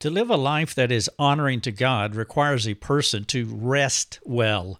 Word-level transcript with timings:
To 0.00 0.10
live 0.10 0.28
a 0.28 0.36
life 0.36 0.74
that 0.74 0.92
is 0.92 1.10
honoring 1.18 1.62
to 1.62 1.72
God 1.72 2.14
requires 2.14 2.68
a 2.68 2.74
person 2.74 3.24
to 3.26 3.46
rest 3.46 4.20
well. 4.24 4.78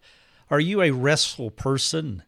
Are 0.51 0.61
you 0.61 0.83
a 0.83 0.91
restful 0.91 1.51
person? 1.51 2.23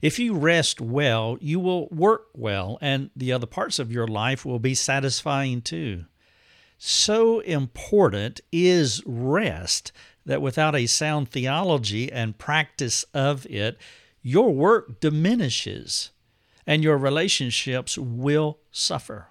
If 0.00 0.18
you 0.18 0.34
rest 0.34 0.80
well, 0.80 1.36
you 1.42 1.60
will 1.60 1.86
work 1.88 2.28
well, 2.34 2.78
and 2.80 3.10
the 3.14 3.30
other 3.30 3.46
parts 3.46 3.78
of 3.78 3.92
your 3.92 4.06
life 4.06 4.46
will 4.46 4.58
be 4.58 4.74
satisfying 4.74 5.60
too. 5.60 6.06
So 6.78 7.40
important 7.40 8.40
is 8.50 9.02
rest 9.04 9.92
that 10.24 10.40
without 10.40 10.74
a 10.74 10.86
sound 10.86 11.28
theology 11.28 12.10
and 12.10 12.38
practice 12.38 13.04
of 13.12 13.44
it, 13.46 13.76
your 14.22 14.50
work 14.50 14.98
diminishes 14.98 16.10
and 16.66 16.82
your 16.82 16.96
relationships 16.96 17.98
will 17.98 18.60
suffer. 18.70 19.28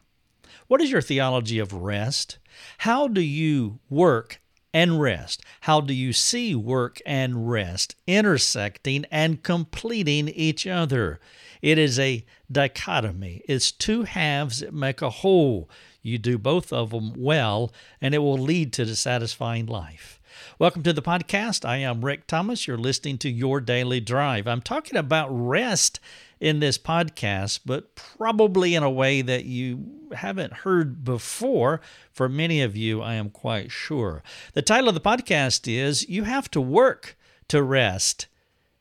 What 0.68 0.80
is 0.80 0.92
your 0.92 1.02
theology 1.02 1.58
of 1.58 1.74
rest? 1.74 2.38
How 2.80 3.08
do 3.08 3.22
you 3.22 3.80
work 3.90 4.40
and 4.74 5.00
rest? 5.00 5.44
How 5.62 5.82
do 5.82 5.94
you 5.94 6.14
see 6.14 6.56
work 6.56 7.00
and 7.06 7.50
rest 7.50 7.96
intersecting 8.08 9.06
and 9.12 9.44
completing 9.44 10.30
each 10.30 10.66
other? 10.66 11.20
It 11.62 11.78
is 11.78 12.00
a 12.00 12.26
dichotomy. 12.52 13.42
It's 13.48 13.72
two 13.72 14.04
halves 14.04 14.60
that 14.60 14.74
make 14.74 15.02
a 15.02 15.10
whole. 15.10 15.70
You 16.02 16.18
do 16.18 16.38
both 16.38 16.74
of 16.74 16.90
them 16.90 17.14
well, 17.16 17.72
and 18.02 18.14
it 18.14 18.20
will 18.20 18.38
lead 18.38 18.74
to 18.74 18.86
the 18.86 18.96
satisfying 18.96 19.68
life. 19.68 20.20
Welcome 20.60 20.84
to 20.84 20.94
the 20.94 21.02
podcast. 21.02 21.64
I 21.64 21.78
am 21.78 22.04
Rick 22.04 22.28
Thomas. 22.28 22.68
You're 22.68 22.78
listening 22.78 23.18
to 23.20 23.30
Your 23.30 23.62
Daily 23.62 24.00
Drive. 24.00 24.48
I'm 24.48 24.62
talking 24.62 24.98
about 24.98 25.30
rest 25.30 26.00
in 26.40 26.60
this 26.60 26.78
podcast, 26.78 27.62
but 27.66 27.96
probably 27.96 28.76
in 28.76 28.84
a 28.84 28.90
way 28.90 29.22
that 29.22 29.46
you 29.46 30.08
haven't 30.14 30.54
heard 30.54 31.04
before. 31.04 31.82
For 32.12 32.30
many 32.30 32.62
of 32.62 32.76
you, 32.76 33.02
I 33.02 33.16
am 33.16 33.30
quite 33.30 33.72
sure. 33.72 34.24
The 34.54 34.62
title 34.62 34.90
of 34.90 34.96
the 34.96 35.02
podcast 35.02 35.72
is 35.72 36.08
You 36.10 36.24
Have 36.24 36.50
to 36.52 36.62
Work 36.62 37.18
to 37.48 37.64
Rest 37.64 38.28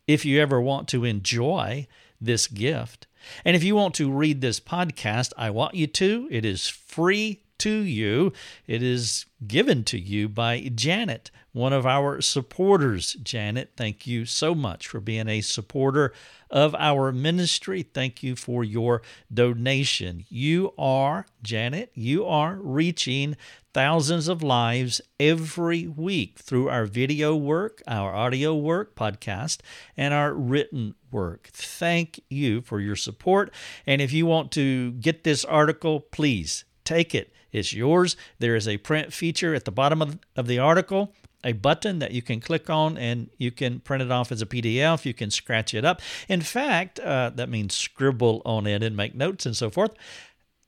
if 0.07 0.25
you 0.25 0.41
ever 0.41 0.61
want 0.61 0.89
to 0.89 1.05
enjoy 1.05 1.87
this 2.21 2.47
gift. 2.47 3.07
And 3.45 3.55
if 3.55 3.63
you 3.63 3.75
want 3.75 3.95
to 3.95 4.11
read 4.11 4.41
this 4.41 4.61
podcast, 4.61 5.33
I 5.37 5.51
want 5.51 5.75
you 5.75 5.87
to. 5.87 6.29
It 6.31 6.45
is 6.45 6.69
free 6.69 7.43
to 7.59 7.71
you. 7.71 8.33
It 8.67 8.83
is 8.83 9.27
given 9.47 9.85
to 9.85 9.99
you 9.99 10.29
by 10.29 10.71
Janet, 10.75 11.31
one 11.53 11.73
of 11.73 11.87
our 11.87 12.21
supporters. 12.21 13.15
Janet, 13.15 13.73
thank 13.77 14.07
you 14.07 14.25
so 14.25 14.55
much 14.55 14.87
for 14.87 15.01
being 15.01 15.29
a 15.29 15.41
supporter 15.41 16.13
of 16.51 16.75
our 16.77 17.13
ministry. 17.13 17.83
Thank 17.83 18.23
you 18.23 18.37
for 18.37 18.65
your 18.65 19.03
donation. 19.33 20.25
You 20.29 20.73
are, 20.79 21.27
Janet, 21.43 21.91
you 21.95 22.25
are 22.27 22.57
reaching 22.57 23.37
thousands 23.75 24.29
of 24.29 24.43
lives 24.43 25.01
every 25.19 25.87
week 25.87 26.39
through 26.39 26.69
our 26.69 26.85
video 26.85 27.35
work, 27.35 27.83
our 27.87 28.15
audio 28.15 28.55
work, 28.55 28.95
podcast, 28.95 29.59
and 29.97 30.13
our 30.13 30.35
written 30.35 30.95
work. 31.11 31.49
Thank 31.53 32.21
you 32.29 32.61
for 32.63 32.81
your 32.81 32.97
support. 32.97 33.53
And 33.87 34.01
if 34.01 34.13
you 34.13 34.27
want 34.27 34.53
to 34.53 34.93
get 34.93 35.25
this 35.25 35.45
article, 35.45 36.01
please 36.01 36.65
take 36.85 37.15
it 37.15 37.33
it's 37.53 37.75
yours. 37.75 38.17
There 38.39 38.57
is 38.57 38.67
a 38.67 38.79
print 38.79 39.13
feature 39.13 39.55
at 39.55 39.67
the 39.67 39.71
bottom 39.71 40.01
of, 40.01 40.19
of 40.37 40.47
the 40.47 40.59
article 40.59 41.15
a 41.45 41.53
button 41.53 41.99
that 41.99 42.13
you 42.13 42.23
can 42.23 42.41
click 42.41 42.71
on 42.71 42.97
and 42.97 43.31
you 43.39 43.51
can 43.51 43.81
print 43.81 44.03
it 44.03 44.11
off 44.11 44.33
as 44.33 44.43
a 44.43 44.47
PDF. 44.47 45.05
You 45.05 45.15
can 45.15 45.31
scratch 45.31 45.75
it 45.75 45.85
up. 45.85 46.01
In 46.29 46.41
fact, 46.41 47.01
uh, 47.01 47.31
that 47.35 47.49
means 47.49 47.75
scribble 47.75 48.43
on 48.45 48.67
it 48.67 48.83
and 48.83 48.97
make 48.97 49.15
notes 49.15 49.47
and 49.47 49.57
so 49.57 49.71
forth. 49.71 49.95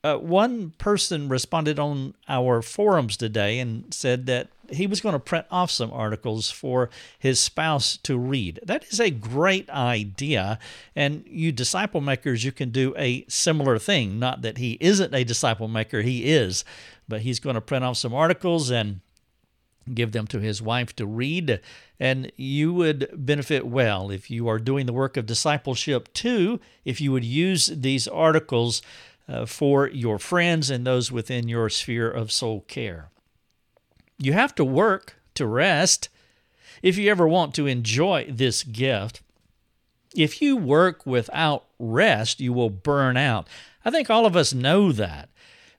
Uh, 0.03 0.19
one 0.19 0.71
person 0.77 1.31
responded 1.31 1.79
on 1.79 2.15
our 2.29 2.61
forums 2.61 3.17
today 3.17 3.59
and 3.59 3.93
said 3.93 4.27
that 4.27 4.49
he 4.71 4.87
was 4.87 5.01
going 5.01 5.15
to 5.15 5.19
print 5.19 5.47
off 5.51 5.71
some 5.71 5.91
articles 5.93 6.51
for 6.51 6.91
his 7.19 7.41
spouse 7.41 7.97
to 7.99 8.19
read. 8.19 8.61
That 8.63 8.85
is 8.91 9.01
a 9.01 9.11
great 9.11 9.69
idea. 9.71 10.59
And 10.95 11.25
you 11.27 11.53
disciple 11.53 12.03
makers, 12.03 12.45
you 12.45 12.53
can 12.53 12.69
do 12.69 12.95
a 12.99 13.25
similar 13.29 13.79
thing. 13.79 14.19
Not 14.19 14.43
that 14.43 14.59
he 14.59 14.77
isn't 14.79 15.15
a 15.15 15.25
disciple 15.25 15.69
maker, 15.69 16.03
he 16.03 16.27
is, 16.27 16.67
but 17.09 17.23
he's 17.23 17.41
going 17.41 17.55
to 17.55 17.63
print 17.63 17.85
off 17.85 17.97
some 17.97 18.13
articles 18.13 18.71
and 18.71 19.01
give 19.93 20.13
them 20.13 20.27
to 20.29 20.41
his 20.41 20.63
wife 20.63 20.95
to 20.97 21.07
read. 21.07 21.61
And 22.01 22.33
you 22.37 22.73
would 22.73 23.09
benefit 23.15 23.67
well 23.67 24.11
if 24.11 24.31
you 24.31 24.49
are 24.49 24.59
doing 24.59 24.87
the 24.87 24.93
work 24.93 25.17
of 25.17 25.27
discipleship 25.27 26.13
too, 26.13 26.61
if 26.85 27.01
you 27.01 27.13
would 27.13 27.25
use 27.25 27.67
these 27.67 28.09
articles 28.09 28.83
uh, 29.29 29.47
for 29.47 29.89
your 29.89 30.19
friends 30.19 30.71
and 30.71 30.87
those 30.87 31.11
within 31.11 31.49
your 31.49 31.69
sphere 31.69 32.11
of 32.11 32.33
soul 32.33 32.63
care. 32.63 33.11
You 34.19 34.33
have 34.33 34.55
to 34.57 34.65
work 34.65 35.17
to 35.35 35.47
rest 35.47 36.09
if 36.83 36.99
you 36.99 37.11
ever 37.11 37.27
want 37.27 37.55
to 37.55 37.67
enjoy 37.67 38.27
this 38.29 38.63
gift. 38.63 39.21
If 40.15 40.41
you 40.41 40.57
work 40.57 41.05
without 41.07 41.65
rest, 41.79 42.41
you 42.41 42.53
will 42.53 42.71
burn 42.71 43.17
out. 43.17 43.49
I 43.85 43.91
think 43.91 44.11
all 44.11 44.27
of 44.27 44.37
us 44.37 44.55
know 44.55 44.93
that. 44.93 45.29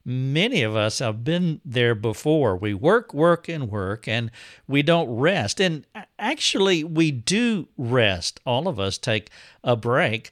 Many 0.08 0.62
of 0.62 0.76
us 0.76 1.00
have 1.00 1.24
been 1.24 1.60
there 1.64 1.94
before. 1.94 2.56
We 2.56 2.72
work, 2.72 3.12
work, 3.12 3.48
and 3.48 3.68
work, 3.68 4.06
and 4.06 4.30
we 4.68 4.82
don't 4.82 5.10
rest. 5.10 5.60
And 5.60 5.84
actually, 6.18 6.84
we 6.84 7.10
do 7.10 7.68
rest. 7.76 8.40
All 8.46 8.68
of 8.68 8.78
us 8.78 8.96
take 8.96 9.30
a 9.64 9.76
break 9.76 10.30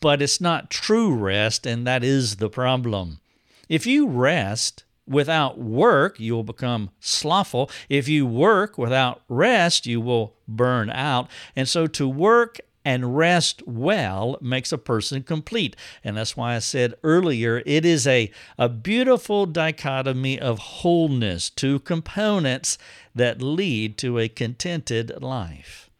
but 0.00 0.22
it's 0.22 0.40
not 0.40 0.70
true 0.70 1.14
rest, 1.14 1.66
and 1.66 1.86
that 1.86 2.04
is 2.04 2.36
the 2.36 2.48
problem. 2.48 3.20
If 3.68 3.86
you 3.86 4.06
rest 4.06 4.84
without 5.06 5.58
work, 5.58 6.20
you 6.20 6.34
will 6.34 6.44
become 6.44 6.90
slothful. 7.00 7.70
If 7.88 8.08
you 8.08 8.26
work 8.26 8.78
without 8.78 9.22
rest, 9.28 9.86
you 9.86 10.00
will 10.00 10.34
burn 10.46 10.90
out. 10.90 11.28
And 11.56 11.68
so 11.68 11.86
to 11.88 12.08
work 12.08 12.60
and 12.84 13.16
rest 13.16 13.62
well 13.66 14.36
makes 14.40 14.72
a 14.72 14.78
person 14.78 15.22
complete. 15.22 15.74
And 16.02 16.16
that's 16.16 16.36
why 16.36 16.54
I 16.54 16.58
said 16.58 16.94
earlier 17.02 17.62
it 17.64 17.84
is 17.84 18.06
a, 18.06 18.30
a 18.58 18.68
beautiful 18.68 19.46
dichotomy 19.46 20.38
of 20.38 20.58
wholeness, 20.58 21.48
two 21.48 21.80
components 21.80 22.76
that 23.14 23.40
lead 23.40 23.96
to 23.98 24.18
a 24.18 24.28
contented 24.28 25.22
life. 25.22 25.90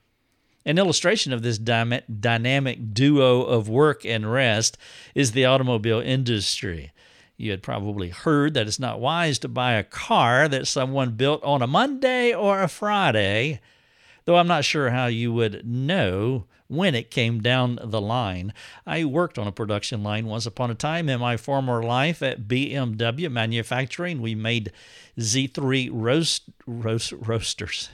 An 0.67 0.79
illustration 0.79 1.33
of 1.33 1.43
this 1.43 1.59
dynamic 1.59 2.95
duo 2.95 3.43
of 3.43 3.69
work 3.69 4.05
and 4.05 4.31
rest 4.31 4.79
is 5.15 5.33
the 5.33 5.45
automobile 5.45 6.01
industry. 6.01 6.91
You 7.37 7.51
had 7.51 7.63
probably 7.63 8.11
heard 8.11 8.55
that 8.55 8.67
it's 8.67 8.79
not 8.79 9.01
wise 9.01 9.39
to 9.41 9.49
buy 9.49 9.73
a 9.73 9.85
car 9.85 10.49
that 10.49 10.67
someone 10.67 11.13
built 11.13 11.43
on 11.43 11.63
a 11.63 11.67
Monday 11.67 12.33
or 12.33 12.63
a 12.63 12.69
Friday, 12.69 13.61
though 14.25 14.37
I'm 14.37 14.47
not 14.47 14.65
sure 14.65 14.91
how 14.91 15.07
you 15.07 15.33
would 15.33 15.67
know 15.67 16.47
when 16.69 16.95
it 16.95 17.11
came 17.11 17.41
down 17.41 17.79
the 17.83 18.01
line. 18.01 18.53
I 18.87 19.05
worked 19.05 19.39
on 19.39 19.47
a 19.47 19.53
production 19.53 20.03
line 20.03 20.27
once 20.27 20.47
upon 20.47 20.71
a 20.71 20.75
time 20.75 21.09
in 21.09 21.21
my 21.21 21.37
former 21.37 21.83
life 21.83 22.23
at 22.23 22.49
BMW 22.49 23.31
Manufacturing. 23.31 24.21
We 24.21 24.35
made 24.35 24.73
Z3 25.19 25.91
roast, 25.93 26.45
roast, 26.67 27.13
roasters 27.13 27.91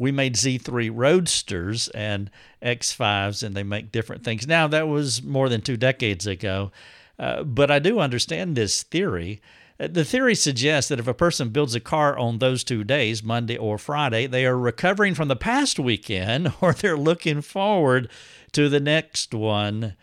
we 0.00 0.10
made 0.10 0.34
Z3 0.34 0.90
Roadsters 0.92 1.88
and 1.88 2.30
X5s, 2.62 3.42
and 3.42 3.54
they 3.54 3.62
make 3.62 3.92
different 3.92 4.24
things. 4.24 4.46
Now, 4.46 4.66
that 4.66 4.88
was 4.88 5.22
more 5.22 5.50
than 5.50 5.60
two 5.60 5.76
decades 5.76 6.26
ago, 6.26 6.72
uh, 7.18 7.42
but 7.42 7.70
I 7.70 7.80
do 7.80 8.00
understand 8.00 8.56
this 8.56 8.82
theory. 8.82 9.42
The 9.88 10.04
theory 10.04 10.34
suggests 10.34 10.90
that 10.90 10.98
if 10.98 11.08
a 11.08 11.14
person 11.14 11.48
builds 11.48 11.74
a 11.74 11.80
car 11.80 12.18
on 12.18 12.38
those 12.38 12.62
two 12.62 12.84
days, 12.84 13.22
Monday 13.22 13.56
or 13.56 13.78
Friday, 13.78 14.26
they 14.26 14.44
are 14.44 14.58
recovering 14.58 15.14
from 15.14 15.28
the 15.28 15.36
past 15.36 15.78
weekend 15.78 16.52
or 16.60 16.72
they're 16.72 16.98
looking 16.98 17.40
forward 17.40 18.10
to 18.52 18.68
the 18.68 18.80
next 18.80 19.32
one 19.32 19.94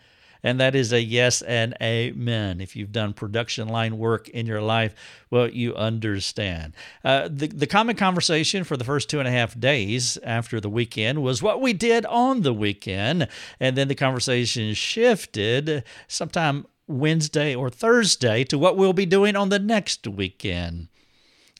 and 0.42 0.60
that 0.60 0.74
is 0.74 0.92
a 0.92 1.02
yes 1.02 1.42
and 1.42 1.74
amen. 1.82 2.60
If 2.60 2.76
you've 2.76 2.92
done 2.92 3.12
production 3.12 3.68
line 3.68 3.98
work 3.98 4.28
in 4.28 4.46
your 4.46 4.60
life, 4.60 4.94
well, 5.30 5.48
you 5.48 5.74
understand. 5.74 6.74
Uh, 7.04 7.28
the, 7.30 7.48
the 7.48 7.66
common 7.66 7.96
conversation 7.96 8.64
for 8.64 8.76
the 8.76 8.84
first 8.84 9.10
two 9.10 9.18
and 9.18 9.28
a 9.28 9.32
half 9.32 9.58
days 9.58 10.18
after 10.22 10.60
the 10.60 10.70
weekend 10.70 11.22
was 11.22 11.42
what 11.42 11.60
we 11.60 11.72
did 11.72 12.06
on 12.06 12.42
the 12.42 12.54
weekend. 12.54 13.28
And 13.58 13.76
then 13.76 13.88
the 13.88 13.94
conversation 13.94 14.74
shifted 14.74 15.84
sometime 16.06 16.66
Wednesday 16.88 17.54
or 17.54 17.70
Thursday 17.70 18.44
to 18.44 18.58
what 18.58 18.76
we'll 18.76 18.92
be 18.92 19.06
doing 19.06 19.36
on 19.36 19.50
the 19.50 19.58
next 19.58 20.06
weekend. 20.06 20.88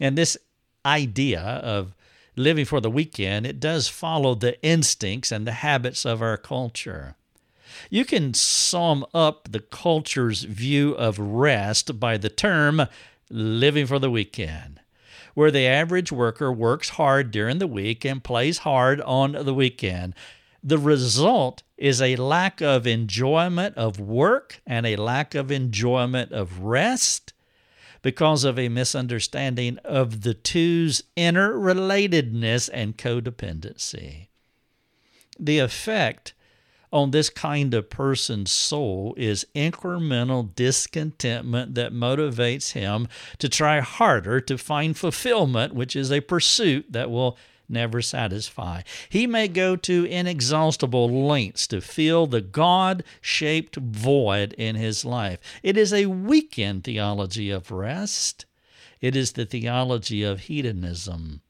And 0.01 0.17
this 0.17 0.37
idea 0.85 1.41
of 1.41 1.95
living 2.37 2.65
for 2.65 2.81
the 2.81 2.91
weekend, 2.91 3.47
it 3.47 3.61
does 3.61 3.89
follow 3.89 4.35
the 4.35 4.61
instincts 4.63 5.31
and 5.31 5.47
the 5.47 5.53
habits 5.53 6.05
of 6.07 6.23
our 6.23 6.37
culture. 6.37 7.17
You 7.91 8.05
can 8.05 8.35
sum 8.35 9.05
up 9.13 9.49
the 9.51 9.61
culture's 9.61 10.43
view 10.43 10.93
of 10.93 11.19
rest 11.19 12.01
by 12.01 12.17
the 12.17 12.29
term 12.29 12.87
living 13.31 13.87
for 13.87 13.99
the 13.99 14.11
weekend, 14.11 14.81
where 15.35 15.51
the 15.51 15.67
average 15.67 16.11
worker 16.11 16.53
works 16.53 16.91
hard 16.91 17.31
during 17.31 17.59
the 17.59 17.67
week 17.67 18.05
and 18.05 18.25
plays 18.25 18.59
hard 18.59 19.01
on 19.03 19.33
the 19.33 19.55
weekend. 19.55 20.15
The 20.63 20.79
result 20.79 21.63
is 21.77 22.03
a 22.03 22.17
lack 22.17 22.61
of 22.61 22.87
enjoyment 22.87 23.77
of 23.77 24.01
work 24.01 24.61
and 24.67 24.87
a 24.87 24.97
lack 24.97 25.35
of 25.35 25.51
enjoyment 25.51 26.33
of 26.33 26.61
rest. 26.61 27.33
because 28.03 28.45
of 28.45 28.59
a 28.59 28.69
misunderstanding 28.69 29.79
of 29.79 30.23
the 30.23 30.35
two's 30.35 31.03
interrelatedness 31.17 32.71
and 32.73 32.97
codependency. 32.97 34.29
The 35.39 35.59
effect 35.59 36.35
on 36.93 37.11
this 37.11 37.29
kind 37.29 37.75
of 37.75 37.91
person's 37.91 38.51
soul 38.51 39.15
is 39.19 39.47
incremental 39.55 40.55
discontentment 40.55 41.75
that 41.75 41.93
motivates 41.93 42.73
him 42.73 43.09
to 43.39 43.49
try 43.49 43.81
harder 43.81 44.41
to 44.41 44.57
find 44.57 44.97
fulfillment, 44.97 45.75
which 45.75 45.95
is 45.95 46.11
a 46.11 46.21
pursuit 46.21 46.87
that 46.91 47.11
will 47.11 47.37
never 47.69 48.01
satisfy. 48.03 48.83
He 49.09 49.27
may 49.27 49.49
go 49.49 49.77
to 49.77 50.05
inexhaustible 50.05 51.27
lengths 51.27 51.67
to 51.69 51.81
fill 51.81 52.27
the 52.27 52.41
God 52.41 53.05
shaped 53.21 53.77
void 53.77 54.53
in 54.55 54.77
his 54.77 55.05
life. 55.05 55.39
It 55.63 55.77
is 55.77 55.93
a 55.93 56.07
weekend 56.07 56.85
theology 56.85 57.51
of 57.51 57.71
rest, 57.71 58.47
it 59.01 59.15
is 59.15 59.33
the 59.33 59.47
theology 59.47 60.23
of 60.23 60.41
hedonism. 60.41 61.43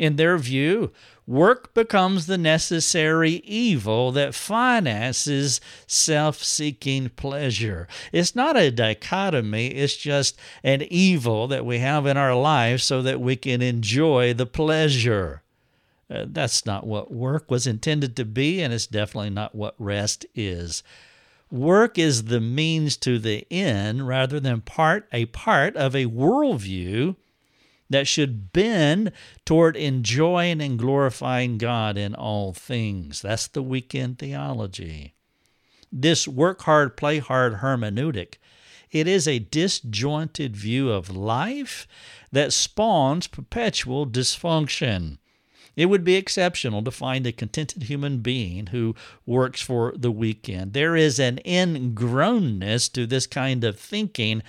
In 0.00 0.16
their 0.16 0.38
view, 0.38 0.92
work 1.26 1.74
becomes 1.74 2.24
the 2.24 2.38
necessary 2.38 3.32
evil 3.44 4.12
that 4.12 4.34
finances 4.34 5.60
self 5.86 6.42
seeking 6.42 7.10
pleasure. 7.10 7.86
It's 8.10 8.34
not 8.34 8.56
a 8.56 8.70
dichotomy, 8.70 9.66
it's 9.66 9.98
just 9.98 10.38
an 10.64 10.80
evil 10.88 11.46
that 11.48 11.66
we 11.66 11.80
have 11.80 12.06
in 12.06 12.16
our 12.16 12.34
lives 12.34 12.82
so 12.82 13.02
that 13.02 13.20
we 13.20 13.36
can 13.36 13.60
enjoy 13.60 14.32
the 14.32 14.46
pleasure. 14.46 15.42
Uh, 16.10 16.24
that's 16.26 16.64
not 16.64 16.86
what 16.86 17.12
work 17.12 17.50
was 17.50 17.66
intended 17.66 18.16
to 18.16 18.24
be, 18.24 18.62
and 18.62 18.72
it's 18.72 18.86
definitely 18.86 19.28
not 19.28 19.54
what 19.54 19.74
rest 19.78 20.24
is. 20.34 20.82
Work 21.50 21.98
is 21.98 22.24
the 22.24 22.40
means 22.40 22.96
to 22.96 23.18
the 23.18 23.46
end 23.50 24.08
rather 24.08 24.40
than 24.40 24.62
part 24.62 25.06
a 25.12 25.26
part 25.26 25.76
of 25.76 25.94
a 25.94 26.06
worldview 26.06 27.16
that 27.90 28.06
should 28.06 28.52
bend 28.52 29.12
toward 29.44 29.76
enjoying 29.76 30.62
and 30.62 30.78
glorifying 30.78 31.58
God 31.58 31.98
in 31.98 32.14
all 32.14 32.54
things. 32.54 33.20
That's 33.20 33.48
the 33.48 33.62
weekend 33.62 34.18
theology. 34.18 35.14
This 35.92 36.26
work 36.26 36.62
hard, 36.62 36.96
play 36.96 37.18
hard 37.18 37.54
hermeneutic, 37.54 38.36
it 38.90 39.06
is 39.06 39.28
a 39.28 39.38
disjointed 39.38 40.56
view 40.56 40.90
of 40.90 41.14
life 41.14 41.86
that 42.32 42.52
spawns 42.52 43.26
perpetual 43.26 44.06
dysfunction. 44.06 45.18
It 45.76 45.86
would 45.86 46.04
be 46.04 46.16
exceptional 46.16 46.82
to 46.82 46.90
find 46.90 47.26
a 47.26 47.32
contented 47.32 47.84
human 47.84 48.18
being 48.18 48.66
who 48.66 48.96
works 49.24 49.60
for 49.60 49.94
the 49.96 50.10
weekend. 50.10 50.72
There 50.72 50.96
is 50.96 51.20
an 51.20 51.38
ingrownness 51.44 52.92
to 52.92 53.06
this 53.06 53.26
kind 53.26 53.62
of 53.62 53.78
thinking 53.78 54.42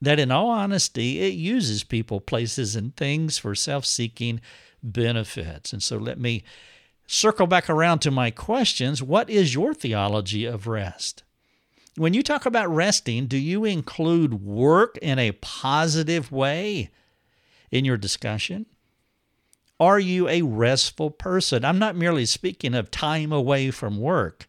that, 0.00 0.18
in 0.18 0.30
all 0.30 0.50
honesty, 0.50 1.20
it 1.20 1.34
uses 1.34 1.84
people, 1.84 2.20
places, 2.20 2.76
and 2.76 2.94
things 2.96 3.38
for 3.38 3.54
self 3.54 3.86
seeking 3.86 4.40
benefits. 4.82 5.72
And 5.72 5.82
so 5.82 5.96
let 5.96 6.18
me 6.18 6.44
circle 7.06 7.46
back 7.46 7.70
around 7.70 8.00
to 8.00 8.10
my 8.10 8.30
questions. 8.30 9.02
What 9.02 9.30
is 9.30 9.54
your 9.54 9.74
theology 9.74 10.44
of 10.44 10.66
rest? 10.66 11.22
When 11.96 12.12
you 12.12 12.22
talk 12.22 12.44
about 12.44 12.68
resting, 12.68 13.26
do 13.26 13.38
you 13.38 13.64
include 13.64 14.42
work 14.42 14.98
in 14.98 15.18
a 15.18 15.32
positive 15.32 16.30
way 16.30 16.90
in 17.70 17.86
your 17.86 17.96
discussion? 17.96 18.66
Are 19.80 19.98
you 19.98 20.28
a 20.28 20.42
restful 20.42 21.10
person? 21.10 21.64
I'm 21.64 21.78
not 21.78 21.96
merely 21.96 22.26
speaking 22.26 22.74
of 22.74 22.90
time 22.90 23.32
away 23.32 23.70
from 23.70 23.98
work. 23.98 24.46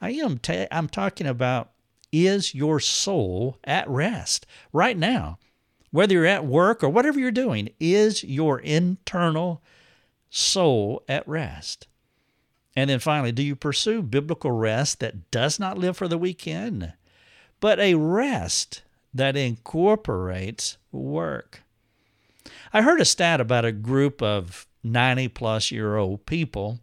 I 0.00 0.10
am 0.12 0.38
ta- 0.38 0.66
I'm 0.70 0.88
talking 0.88 1.26
about 1.26 1.70
is 2.12 2.54
your 2.54 2.80
soul 2.80 3.58
at 3.64 3.88
rest 3.88 4.46
right 4.72 4.96
now? 4.96 5.38
Whether 5.90 6.14
you're 6.14 6.26
at 6.26 6.46
work 6.46 6.82
or 6.82 6.88
whatever 6.88 7.18
you're 7.18 7.30
doing, 7.30 7.70
is 7.80 8.22
your 8.22 8.58
internal 8.58 9.62
soul 10.30 11.02
at 11.08 11.26
rest? 11.26 11.86
And 12.74 12.90
then 12.90 12.98
finally, 12.98 13.32
do 13.32 13.42
you 13.42 13.56
pursue 13.56 14.02
biblical 14.02 14.50
rest 14.50 15.00
that 15.00 15.30
does 15.30 15.58
not 15.58 15.78
live 15.78 15.96
for 15.96 16.08
the 16.08 16.18
weekend, 16.18 16.92
but 17.60 17.80
a 17.80 17.94
rest 17.94 18.82
that 19.14 19.36
incorporates 19.36 20.76
work? 20.92 21.62
I 22.72 22.82
heard 22.82 23.00
a 23.00 23.06
stat 23.06 23.40
about 23.40 23.64
a 23.64 23.72
group 23.72 24.22
of 24.22 24.66
90 24.84 25.28
plus 25.28 25.70
year 25.70 25.96
old 25.96 26.26
people 26.26 26.80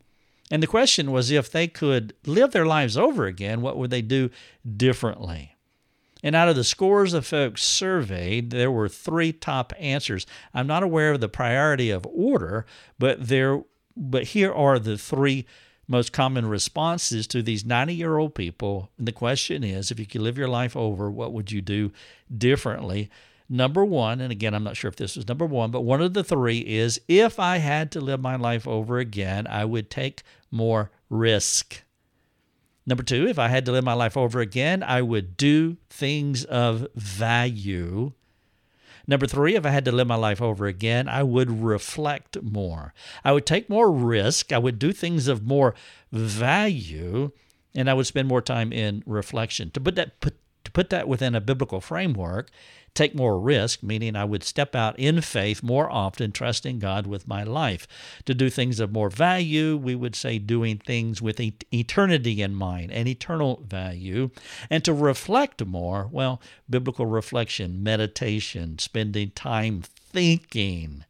and 0.53 0.61
the 0.61 0.67
question 0.67 1.11
was 1.11 1.31
if 1.31 1.51
they 1.51 1.67
could 1.67 2.13
live 2.27 2.51
their 2.51 2.67
lives 2.67 2.95
over 2.95 3.25
again, 3.25 3.61
what 3.61 3.75
would 3.75 3.89
they 3.89 4.03
do 4.03 4.29
differently? 4.77 5.55
And 6.21 6.35
out 6.35 6.47
of 6.47 6.55
the 6.55 6.63
scores 6.63 7.15
of 7.15 7.25
folks 7.25 7.63
surveyed, 7.63 8.51
there 8.51 8.69
were 8.69 8.88
three 8.88 9.33
top 9.33 9.73
answers. 9.79 10.27
I'm 10.53 10.67
not 10.67 10.83
aware 10.83 11.13
of 11.13 11.21
the 11.21 11.27
priority 11.27 11.89
of 11.89 12.05
order, 12.05 12.67
but 13.00 13.29
there 13.29 13.63
but 13.97 14.25
here 14.25 14.53
are 14.53 14.77
the 14.77 14.95
three 14.95 15.47
most 15.88 16.13
common 16.13 16.45
responses 16.45 17.25
to 17.27 17.41
these 17.41 17.65
90 17.65 17.95
year 17.95 18.19
old 18.19 18.35
people. 18.35 18.91
And 19.00 19.07
the 19.07 19.11
question 19.11 19.63
is 19.63 19.89
if 19.89 20.00
you 20.00 20.05
could 20.05 20.21
live 20.21 20.38
your 20.38 20.47
life 20.47 20.77
over, 20.77 21.09
what 21.09 21.33
would 21.33 21.51
you 21.51 21.63
do 21.63 21.91
differently? 22.31 23.09
Number 23.50 23.83
one, 23.83 24.21
and 24.21 24.31
again, 24.31 24.53
I'm 24.53 24.63
not 24.63 24.77
sure 24.77 24.89
if 24.89 24.95
this 24.95 25.15
was 25.15 25.27
number 25.27 25.45
one, 25.45 25.69
but 25.69 25.81
one 25.81 26.01
of 26.01 26.13
the 26.13 26.23
three 26.23 26.59
is 26.59 27.00
if 27.07 27.39
I 27.39 27.57
had 27.57 27.91
to 27.91 28.01
live 28.01 28.21
my 28.21 28.35
life 28.35 28.67
over 28.67 29.00
again, 29.00 29.45
I 29.47 29.65
would 29.65 29.89
take 29.89 30.23
more 30.53 30.91
risk. 31.09 31.83
Number 32.85 33.03
two, 33.03 33.27
if 33.27 33.39
I 33.39 33.47
had 33.47 33.65
to 33.65 33.71
live 33.71 33.83
my 33.83 33.94
life 33.94 34.17
over 34.17 34.39
again, 34.39 34.83
I 34.83 35.01
would 35.01 35.38
do 35.38 35.77
things 35.89 36.44
of 36.45 36.88
value. 36.95 38.11
Number 39.07 39.27
three, 39.27 39.55
if 39.55 39.65
I 39.65 39.69
had 39.69 39.85
to 39.85 39.91
live 39.91 40.07
my 40.07 40.15
life 40.15 40.41
over 40.41 40.65
again, 40.65 41.09
I 41.09 41.23
would 41.23 41.61
reflect 41.61 42.41
more. 42.41 42.94
I 43.23 43.31
would 43.33 43.45
take 43.45 43.69
more 43.69 43.91
risk. 43.91 44.51
I 44.51 44.57
would 44.57 44.79
do 44.79 44.94
things 44.94 45.27
of 45.27 45.45
more 45.45 45.75
value, 46.11 47.31
and 47.75 47.89
I 47.89 47.94
would 47.94 48.07
spend 48.07 48.27
more 48.27 48.41
time 48.41 48.71
in 48.71 49.03
reflection. 49.05 49.71
To 49.71 49.81
put 49.81 49.95
that 49.95 50.19
put, 50.21 50.35
to 50.63 50.71
put 50.71 50.89
that 50.89 51.07
within 51.07 51.35
a 51.35 51.41
biblical 51.41 51.81
framework, 51.81 52.50
take 52.93 53.15
more 53.15 53.39
risk, 53.39 53.81
meaning 53.81 54.15
I 54.15 54.25
would 54.25 54.43
step 54.43 54.75
out 54.75 54.97
in 54.99 55.21
faith 55.21 55.63
more 55.63 55.89
often, 55.91 56.31
trusting 56.31 56.79
God 56.79 57.07
with 57.07 57.27
my 57.27 57.43
life. 57.43 57.87
To 58.25 58.33
do 58.33 58.49
things 58.49 58.79
of 58.79 58.91
more 58.91 59.09
value, 59.09 59.75
we 59.77 59.95
would 59.95 60.15
say 60.15 60.37
doing 60.37 60.77
things 60.77 61.21
with 61.21 61.39
eternity 61.39 62.41
in 62.41 62.53
mind 62.55 62.91
and 62.91 63.07
eternal 63.07 63.63
value. 63.67 64.29
And 64.69 64.83
to 64.85 64.93
reflect 64.93 65.65
more, 65.65 66.07
well, 66.11 66.41
biblical 66.69 67.05
reflection, 67.05 67.83
meditation, 67.83 68.77
spending 68.79 69.31
time 69.31 69.81
thinking 69.81 71.05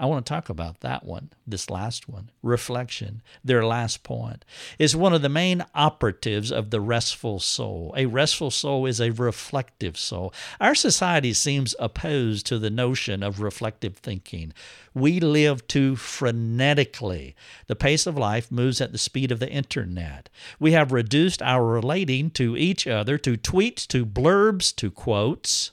I 0.00 0.06
want 0.06 0.24
to 0.24 0.30
talk 0.30 0.48
about 0.48 0.80
that 0.80 1.04
one, 1.04 1.28
this 1.46 1.68
last 1.68 2.08
one, 2.08 2.30
reflection, 2.42 3.20
their 3.44 3.66
last 3.66 4.02
point, 4.02 4.46
is 4.78 4.96
one 4.96 5.12
of 5.12 5.20
the 5.20 5.28
main 5.28 5.62
operatives 5.74 6.50
of 6.50 6.70
the 6.70 6.80
restful 6.80 7.38
soul. 7.38 7.92
A 7.98 8.06
restful 8.06 8.50
soul 8.50 8.86
is 8.86 8.98
a 8.98 9.10
reflective 9.10 9.98
soul. 9.98 10.32
Our 10.58 10.74
society 10.74 11.34
seems 11.34 11.74
opposed 11.78 12.46
to 12.46 12.58
the 12.58 12.70
notion 12.70 13.22
of 13.22 13.42
reflective 13.42 13.98
thinking. 13.98 14.54
We 14.94 15.20
live 15.20 15.68
too 15.68 15.96
frenetically. 15.96 17.34
The 17.66 17.76
pace 17.76 18.06
of 18.06 18.16
life 18.16 18.50
moves 18.50 18.80
at 18.80 18.92
the 18.92 18.98
speed 18.98 19.30
of 19.30 19.38
the 19.38 19.50
internet. 19.50 20.30
We 20.58 20.72
have 20.72 20.92
reduced 20.92 21.42
our 21.42 21.62
relating 21.62 22.30
to 22.30 22.56
each 22.56 22.86
other 22.86 23.18
to 23.18 23.36
tweets, 23.36 23.86
to 23.88 24.06
blurbs, 24.06 24.74
to 24.76 24.90
quotes 24.90 25.72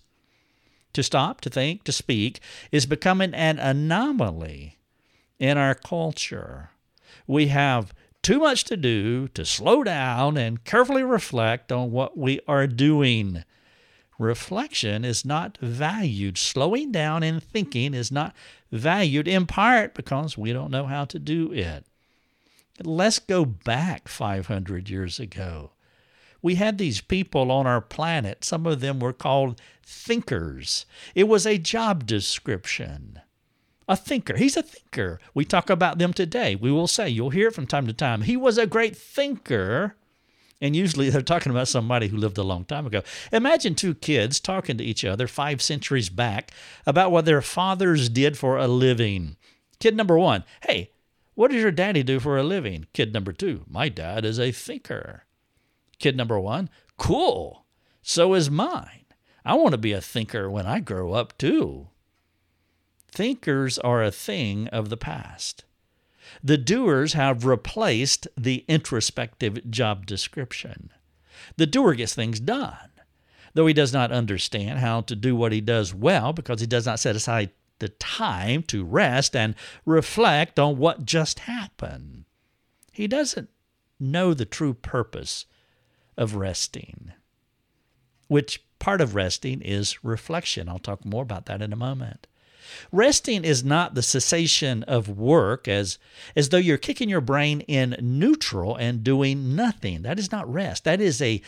to 0.94 1.03
stop, 1.03 1.41
to 1.41 1.50
think, 1.50 1.84
to 1.84 1.91
speak, 1.91 2.39
is 2.72 2.86
becoming 2.86 3.34
an 3.34 3.60
anomaly 3.60 4.77
in 5.39 5.58
our 5.58 5.75
culture. 5.75 6.72
We 7.25 7.48
have 7.48 7.94
too 8.22 8.39
much 8.39 8.63
to 8.65 8.77
do 8.77 9.27
to 9.29 9.46
slow 9.46 9.84
down 9.84 10.38
and 10.38 10.63
carefully 10.63 11.03
reflect 11.03 11.72
on 11.72 11.91
what 11.91 12.17
we 12.17 12.39
are 12.48 12.67
doing. 12.67 13.44
Reflection 14.20 15.06
is 15.06 15.24
not 15.24 15.58
valued. 15.62 16.38
Slowing 16.38 16.91
down 16.91 17.24
and 17.24 17.41
thinking 17.41 17.94
is 17.94 18.12
not 18.12 18.36
valued 18.72 19.27
in 19.27 19.46
part 19.46 19.94
because 19.94 20.38
we 20.38 20.51
don't 20.51 20.72
know 20.72 20.88
how 20.88 21.06
to 21.06 21.20
do 21.20 21.51
it. 21.53 21.86
Let's 22.84 23.20
go 23.20 23.46
back 23.46 24.08
500 24.08 24.89
years 24.89 25.20
ago 25.20 25.72
we 26.48 26.56
had 26.56 26.77
these 26.77 27.01
people 27.01 27.51
on 27.51 27.68
our 27.68 27.82
planet. 27.82 28.46
Some 28.46 28.66
of 28.66 28.80
them 28.80 29.01
were 29.01 29.12
called 29.12 29.60
thinkers. 29.86 30.86
It 31.13 31.25
was 31.27 31.46
a 31.46 31.58
job 31.58 32.06
description. 32.06 33.20
A 33.89 33.98
thinker. 33.98 34.38
He's 34.38 34.56
a 34.56 34.63
thinker. 34.63 35.20
We 35.34 35.44
talk 35.44 35.70
about 35.70 35.98
them 35.98 36.13
today. 36.13 36.56
We 36.56 36.72
will 36.72 36.88
say, 36.88 37.10
you'll 37.10 37.32
hear 37.32 37.50
it 37.50 37.54
from 37.54 37.68
time 37.68 37.86
to 37.88 37.92
time. 37.92 38.22
He 38.22 38.38
was 38.38 38.58
a 38.58 38.66
great 38.66 38.96
thinker. 38.96 39.98
And 40.62 40.74
usually 40.74 41.10
they're 41.10 41.22
talking 41.22 41.51
about 41.51 41.68
somebody 41.68 42.08
who 42.08 42.16
lived 42.16 42.38
a 42.38 42.44
long 42.44 42.63
time 42.63 42.88
ago. 42.88 43.01
Imagine 43.34 43.75
two 43.75 43.94
kids 43.94 44.39
talking 44.39 44.77
to 44.77 44.86
each 44.86 45.04
other 45.04 45.27
five 45.27 45.62
centuries 45.62 46.08
back 46.08 46.51
about 46.86 47.12
what 47.12 47.25
their 47.25 47.42
fathers 47.42 48.08
did 48.08 48.38
for 48.38 48.56
a 48.56 48.70
living. 48.70 49.36
Kid 49.82 49.98
number 49.98 50.18
one, 50.18 50.46
hey, 50.66 50.92
what 51.36 51.51
does 51.51 51.62
your 51.62 51.72
daddy 51.72 52.04
do 52.04 52.22
for 52.22 52.38
a 52.38 52.44
living? 52.44 52.88
Kid 52.94 53.13
number 53.13 53.34
two, 53.34 53.66
my 53.68 53.89
dad 53.89 54.24
is 54.24 54.39
a 54.39 54.54
thinker. 54.54 55.25
Kid 56.00 56.16
number 56.16 56.39
one, 56.39 56.70
cool. 56.98 57.66
So 58.01 58.34
is 58.34 58.50
mine. 58.50 59.06
I 59.44 59.56
want 59.56 59.72
to 59.72 59.77
be 59.77 59.94
a 59.94 60.01
thinker 60.01 60.50
when 60.50 60.66
I 60.66 60.80
grow 60.80 61.13
up, 61.13 61.38
too. 61.38 61.88
Thinkers 63.10 63.80
are 63.80 64.04
a 64.04 64.12
thing 64.12 64.68
of 64.68 64.89
the 64.89 64.98
past. 64.98 65.63
The 66.44 66.58
doers 66.58 67.13
have 67.13 67.46
replaced 67.46 68.27
the 68.38 68.66
introspective 68.68 69.72
job 69.72 70.06
description. 70.06 70.92
The 71.56 71.66
doer 71.66 71.94
gets 71.94 72.13
things 72.13 72.39
done, 72.39 72.92
though 73.54 73.68
he 73.68 73.74
does 73.74 73.94
not 73.94 74.12
understand 74.12 74.80
how 74.80 75.01
to 75.01 75.16
do 75.16 75.36
what 75.36 75.51
he 75.51 75.62
does 75.62 75.94
well 75.94 76.34
because 76.34 76.60
he 76.60 76.68
does 76.68 76.86
not 76.86 77.00
set 77.00 77.16
aside 77.16 77.51
the 77.80 77.89
time 77.89 78.63
to 78.63 78.84
rest 78.84 79.36
and 79.36 79.56
reflect 79.86 80.60
on 80.60 80.77
what 80.77 81.06
just 81.06 81.39
happened. 81.39 82.25
He 82.92 83.08
doesn't 83.08 83.50
know 84.00 84.34
the 84.34 84.46
true 84.46 84.74
purpose 84.74 85.46
of 86.18 86.36
resting, 86.36 87.12
which 88.28 88.64
part 88.80 89.02
of 89.02 89.16
resting 89.16 89.62
is 89.62 90.04
reflection. 90.04 90.70
I'll 90.70 90.80
talk 90.80 91.06
more 91.06 91.24
about 91.24 91.46
that 91.46 91.62
in 91.62 91.74
a 91.74 91.78
moment. 91.78 92.28
Resting 92.92 93.44
is 93.44 93.64
not 93.64 93.96
the 93.96 94.02
cessation 94.02 94.84
of 94.84 95.08
work 95.08 95.68
as, 95.68 95.98
as 96.36 96.50
though 96.50 96.58
you're 96.58 96.78
kicking 96.78 97.10
your 97.10 97.22
brain 97.22 97.62
in 97.62 97.96
neutral 98.02 98.76
and 98.76 99.04
doing 99.04 99.56
nothing. 99.56 100.02
That 100.02 100.20
is 100.20 100.32
not 100.32 100.52
rest. 100.52 100.84
That 100.84 101.02
is 101.02 101.22
a 101.22 101.42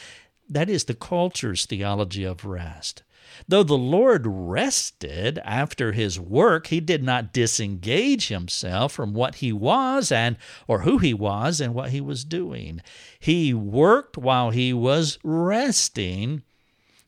that 0.52 0.70
is 0.70 0.86
the 0.86 0.96
culture's 0.96 1.68
theology 1.68 2.24
of 2.24 2.44
rest. 2.44 3.04
Though 3.48 3.64
the 3.64 3.78
Lord 3.78 4.26
rested 4.26 5.40
after 5.40 5.92
his 5.92 6.20
work, 6.20 6.68
he 6.68 6.80
did 6.80 7.04
not 7.04 7.34
disengage 7.34 8.28
himself 8.28 8.92
from 8.92 9.14
what 9.14 9.36
he 9.36 9.52
was 9.52 10.12
and 10.12 10.38
or 10.68 10.82
who 10.82 10.98
he 10.98 11.14
was 11.14 11.60
and 11.60 11.74
what 11.74 11.90
he 11.92 12.02
was 12.02 12.24
doing. 12.24 12.82
He 13.20 13.54
worked 13.54 14.18
while 14.18 14.52
he 14.52 14.74
was 14.74 15.20
resting. 15.24 16.44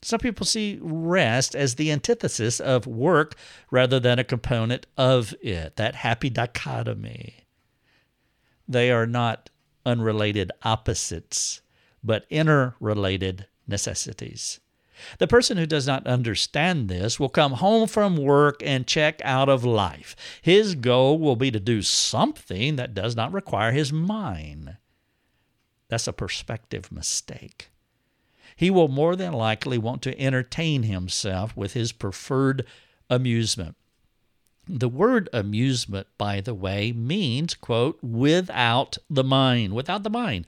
Some 0.02 0.20
people 0.20 0.46
see 0.46 0.80
rest 0.82 1.56
as 1.56 1.76
the 1.76 1.92
antithesis 1.92 2.60
of 2.60 2.88
work 2.88 3.36
rather 3.70 4.00
than 4.00 4.18
a 4.18 4.24
component 4.24 4.88
of 4.98 5.36
it, 5.42 5.76
that 5.76 5.96
happy 5.96 6.30
dichotomy. 6.30 7.46
They 8.68 8.90
are 8.90 9.06
not 9.06 9.50
unrelated 9.86 10.52
opposites, 10.64 11.62
but 12.04 12.26
interrelated 12.30 13.46
necessities. 13.68 14.60
The 15.18 15.28
person 15.28 15.58
who 15.58 15.66
does 15.66 15.88
not 15.88 16.08
understand 16.08 16.90
this 16.90 17.20
will 17.20 17.30
come 17.30 17.54
home 17.54 17.88
from 17.88 18.18
work 18.18 18.62
and 18.64 18.88
check 18.88 19.22
out 19.24 19.50
of 19.50 19.64
life. 19.64 20.16
His 20.42 20.76
goal 20.76 21.20
will 21.20 21.36
be 21.36 21.52
to 21.52 21.60
do 21.60 21.82
something 21.82 22.76
that 22.76 22.94
does 22.94 23.16
not 23.16 23.34
require 23.34 23.72
his 23.72 23.92
mind. 23.94 24.78
That's 25.90 26.08
a 26.08 26.14
perspective 26.14 26.92
mistake. 26.92 27.70
He 28.56 28.70
will 28.70 28.88
more 28.88 29.16
than 29.16 29.34
likely 29.34 29.78
want 29.78 30.02
to 30.04 30.20
entertain 30.20 30.84
himself 30.84 31.56
with 31.58 31.74
his 31.74 31.92
preferred 31.92 32.66
amusement. 33.10 33.76
The 34.68 34.88
word 34.88 35.28
amusement, 35.34 36.08
by 36.18 36.40
the 36.40 36.54
way, 36.54 36.92
means, 36.92 37.56
quote, 37.56 37.98
without 38.02 38.98
the 39.10 39.24
mind, 39.24 39.74
without 39.74 40.04
the 40.04 40.10
mind. 40.10 40.46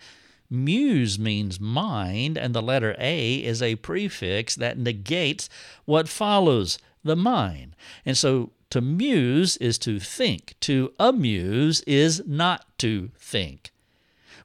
Muse 0.54 1.18
means 1.18 1.60
mind, 1.60 2.38
and 2.38 2.54
the 2.54 2.62
letter 2.62 2.96
A 3.00 3.38
is 3.38 3.62
a 3.62 3.76
prefix 3.78 4.56
that 4.56 4.78
negates 4.78 5.50
what 5.86 6.08
follows 6.08 6.78
the 7.04 7.16
mind. 7.16 7.76
And 8.06 8.18
so 8.18 8.52
to 8.70 8.80
muse 8.80 9.58
is 9.58 9.78
to 9.80 10.00
think, 10.00 10.56
to 10.62 10.94
amuse 11.00 11.82
is 11.82 12.24
not 12.26 12.66
to 12.78 13.10
think. 13.18 13.73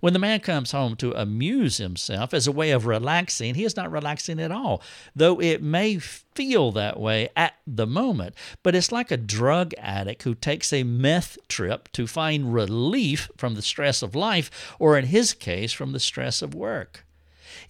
When 0.01 0.13
the 0.13 0.19
man 0.19 0.41
comes 0.41 0.73
home 0.73 0.97
to 0.97 1.13
amuse 1.13 1.79
himself 1.79 2.33
as 2.33 2.47
a 2.47 2.53
way 2.53 2.71
of 2.71 2.87
relaxing, 2.87 3.55
he 3.55 3.65
is 3.65 3.77
not 3.77 3.91
relaxing 3.91 4.41
at 4.41 4.53
all, 4.53 4.83
though 5.15 5.41
it 5.41 5.63
may 5.63 5.99
feel 5.99 6.71
that 6.73 7.01
way 7.01 7.31
at 7.37 7.55
the 7.67 7.87
moment. 7.87 8.35
But 8.63 8.75
it's 8.75 8.93
like 8.93 9.11
a 9.11 9.17
drug 9.17 9.75
addict 9.79 10.23
who 10.23 10.35
takes 10.35 10.73
a 10.73 10.85
meth 10.85 11.37
trip 11.49 11.91
to 11.93 12.07
find 12.07 12.55
relief 12.55 13.31
from 13.37 13.55
the 13.55 13.63
stress 13.63 14.03
of 14.03 14.15
life, 14.15 14.77
or 14.79 14.97
in 14.97 15.07
his 15.07 15.35
case, 15.35 15.73
from 15.73 15.93
the 15.93 16.01
stress 16.01 16.43
of 16.43 16.55
work. 16.55 17.05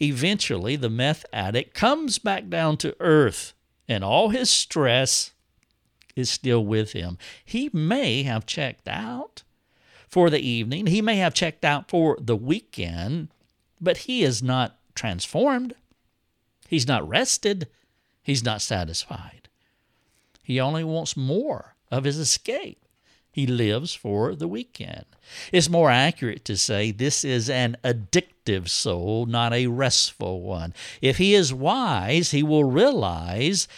Eventually, 0.01 0.77
the 0.77 0.91
meth 0.91 1.25
addict 1.33 1.75
comes 1.75 2.19
back 2.19 2.49
down 2.49 2.77
to 2.79 2.97
earth, 3.01 3.55
and 3.89 4.05
all 4.05 4.29
his 4.29 4.51
stress 4.51 5.33
is 6.15 6.29
still 6.29 6.65
with 6.65 6.93
him. 6.93 7.17
He 7.45 7.71
may 7.73 8.25
have 8.25 8.45
checked 8.45 8.89
out 8.89 9.45
for 10.09 10.31
the 10.31 10.41
evening. 10.41 10.87
He 10.87 11.03
may 11.03 11.17
have 11.17 11.35
checked 11.35 11.65
out 11.65 11.89
for 11.89 12.17
the 12.21 12.37
weekend, 12.37 13.29
but 13.81 13.99
he 13.99 14.23
is 14.23 14.43
not 14.43 14.79
transformed. 14.95 15.75
He's 16.69 16.89
not 16.89 17.09
rested. 17.09 17.69
He's 18.23 18.45
not 18.45 18.61
satisfied. 18.61 19.49
He 20.43 20.61
only 20.61 20.85
wants 20.85 21.17
more 21.17 21.77
of 21.91 22.05
his 22.05 22.19
escape. 22.19 22.85
He 23.31 23.47
lives 23.47 23.95
for 23.95 24.35
the 24.35 24.49
weekend. 24.49 25.05
It's 25.53 25.69
more 25.69 25.91
accurate 25.91 26.45
to 26.47 26.57
say 26.57 26.91
this 26.91 27.25
is 27.25 27.49
an 27.49 27.77
addictive 27.85 28.69
soul, 28.69 29.27
not 29.27 29.53
a 29.53 29.69
restful 29.69 30.43
one. 30.43 30.75
If 31.01 31.19
he 31.19 31.35
is 31.35 31.55
wise, 31.55 32.33
he 32.33 32.43
will 32.43 32.65
realize 32.65 33.69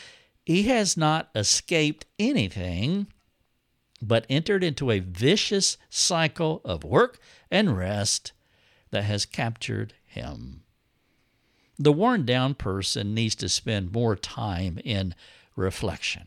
he 0.47 0.63
has 0.65 0.97
not 0.97 1.29
escaped 1.35 2.07
anything 2.19 3.09
but 4.03 4.27
entered 4.29 4.65
into 4.65 4.91
a 4.91 5.01
vicious 5.01 5.77
cycle 5.89 6.61
of 6.65 6.85
work 6.85 7.19
and 7.51 7.77
rest 7.77 8.33
that 8.91 9.05
has 9.05 9.27
captured 9.27 9.95
him. 10.05 10.63
The 11.79 11.93
worn 11.93 12.27
down 12.27 12.55
person 12.55 13.15
needs 13.15 13.35
to 13.37 13.49
spend 13.49 13.93
more 13.93 14.17
time 14.17 14.79
in 14.85 15.15
reflection, 15.57 16.27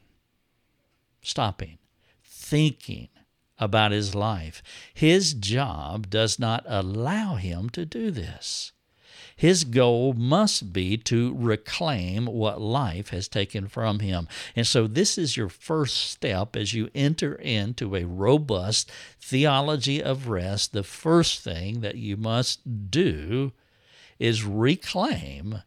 stopping, 1.21 1.77
thinking 2.23 3.09
about 3.59 3.91
his 3.91 4.15
life. 4.15 4.63
His 4.93 5.33
job 5.33 6.09
does 6.09 6.39
not 6.39 6.63
allow 6.67 7.35
him 7.35 7.69
to 7.71 7.85
do 7.85 8.11
this. 8.11 8.71
His 9.35 9.63
goal 9.63 10.13
must 10.13 10.73
be 10.73 10.97
to 10.97 11.35
reclaim 11.35 12.25
what 12.25 12.61
life 12.61 13.09
has 13.09 13.27
taken 13.27 13.67
from 13.67 13.99
him. 13.99 14.27
And 14.55 14.65
so, 14.65 14.87
this 14.87 15.17
is 15.17 15.37
your 15.37 15.49
first 15.49 15.97
step 15.97 16.55
as 16.55 16.73
you 16.73 16.89
enter 16.93 17.35
into 17.35 17.95
a 17.95 18.05
robust 18.05 18.91
theology 19.19 20.01
of 20.01 20.27
rest. 20.27 20.73
The 20.73 20.83
first 20.83 21.41
thing 21.41 21.81
that 21.81 21.95
you 21.95 22.17
must 22.17 22.89
do 22.91 23.51
is 24.19 24.43
reclaim 24.43 25.63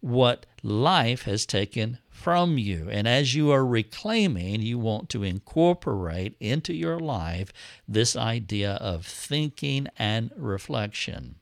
what 0.00 0.46
life 0.64 1.22
has 1.22 1.46
taken 1.46 1.98
from 2.10 2.58
you. 2.58 2.88
And 2.90 3.06
as 3.06 3.34
you 3.34 3.50
are 3.52 3.64
reclaiming, 3.64 4.60
you 4.60 4.78
want 4.78 5.08
to 5.10 5.22
incorporate 5.22 6.36
into 6.40 6.74
your 6.74 6.98
life 6.98 7.52
this 7.88 8.16
idea 8.16 8.72
of 8.74 9.06
thinking 9.06 9.86
and 9.96 10.32
reflection. 10.36 11.36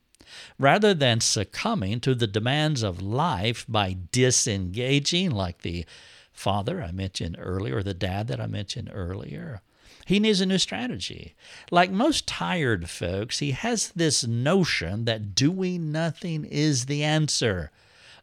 Rather 0.57 0.93
than 0.93 1.19
succumbing 1.19 1.99
to 2.01 2.15
the 2.15 2.27
demands 2.27 2.83
of 2.83 3.01
life 3.01 3.65
by 3.67 3.97
disengaging, 4.11 5.31
like 5.31 5.61
the 5.61 5.85
father 6.31 6.81
I 6.81 6.91
mentioned 6.91 7.37
earlier, 7.39 7.77
or 7.77 7.83
the 7.83 7.93
dad 7.93 8.27
that 8.27 8.39
I 8.39 8.47
mentioned 8.47 8.89
earlier, 8.93 9.61
he 10.05 10.19
needs 10.19 10.41
a 10.41 10.45
new 10.45 10.57
strategy. 10.57 11.35
Like 11.69 11.91
most 11.91 12.27
tired 12.27 12.89
folks, 12.89 13.39
he 13.39 13.51
has 13.51 13.89
this 13.89 14.25
notion 14.25 15.05
that 15.05 15.35
doing 15.35 15.91
nothing 15.91 16.45
is 16.45 16.85
the 16.85 17.03
answer. 17.03 17.71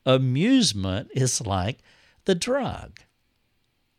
Amusement 0.05 1.11
is 1.15 1.41
like 1.41 1.79
the 2.25 2.35
drug 2.35 3.01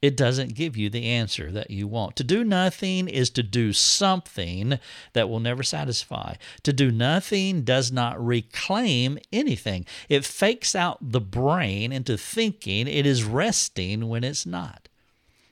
it 0.02 0.16
doesn't 0.16 0.56
give 0.56 0.78
you 0.78 0.90
the 0.90 1.06
answer 1.06 1.52
that 1.52 1.72
you 1.72 1.88
want. 1.88 2.16
To 2.18 2.24
do 2.24 2.44
nothing 2.44 3.08
is 3.10 3.30
to 3.32 3.44
do 3.44 3.74
something 3.74 4.80
that 5.14 5.30
will 5.30 5.42
never 5.42 5.62
satisfy. 5.64 6.36
To 6.64 6.72
do 6.72 6.90
nothing 6.90 7.64
does 7.64 7.92
not 7.92 8.24
reclaim 8.24 9.20
anything. 9.34 9.86
It 10.08 10.24
fakes 10.24 10.74
out 10.74 10.98
the 11.02 11.20
brain 11.20 11.92
into 11.92 12.18
thinking 12.18 12.88
it 12.88 13.06
is 13.06 13.26
resting 13.26 14.08
when 14.08 14.24
it's 14.24 14.46
not. 14.46 14.88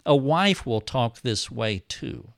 A 0.06 0.16
wife 0.16 0.66
will 0.66 0.82
talk 0.82 1.22
this 1.22 1.52
way 1.52 1.84
too. 1.90 2.30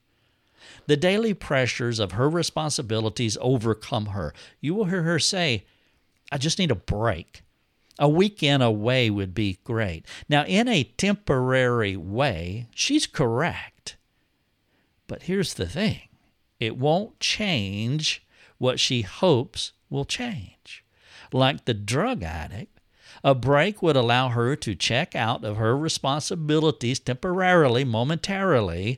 The 0.87 0.97
daily 0.97 1.35
pressures 1.35 1.99
of 1.99 2.13
her 2.13 2.27
responsibilities 2.27 3.37
overcome 3.39 4.07
her. 4.07 4.33
You 4.59 4.73
will 4.73 4.85
hear 4.85 5.03
her 5.03 5.19
say, 5.19 5.65
I 6.31 6.39
just 6.39 6.57
need 6.57 6.71
a 6.71 6.75
break 6.75 7.43
a 7.99 8.09
weekend 8.09 8.63
away 8.63 9.09
would 9.09 9.35
be 9.35 9.59
great. 9.63 10.05
Now, 10.27 10.45
in 10.45 10.67
a 10.67 10.83
temporary 10.83 11.97
way, 11.97 12.67
she's 12.73 13.05
correct. 13.05 13.97
But 15.05 15.23
here's 15.23 15.53
the 15.53 15.67
thing 15.67 16.01
it 16.59 16.77
won't 16.77 17.19
change 17.19 18.25
what 18.57 18.79
she 18.79 19.01
hopes 19.01 19.73
will 19.89 20.05
change. 20.05 20.83
Like 21.31 21.65
the 21.65 21.73
drug 21.73 22.23
addict, 22.23 22.79
a 23.23 23.35
break 23.35 23.81
would 23.81 23.95
allow 23.95 24.29
her 24.29 24.55
to 24.55 24.75
check 24.75 25.15
out 25.15 25.43
of 25.43 25.57
her 25.57 25.77
responsibilities 25.77 26.99
temporarily, 26.99 27.83
momentarily, 27.83 28.97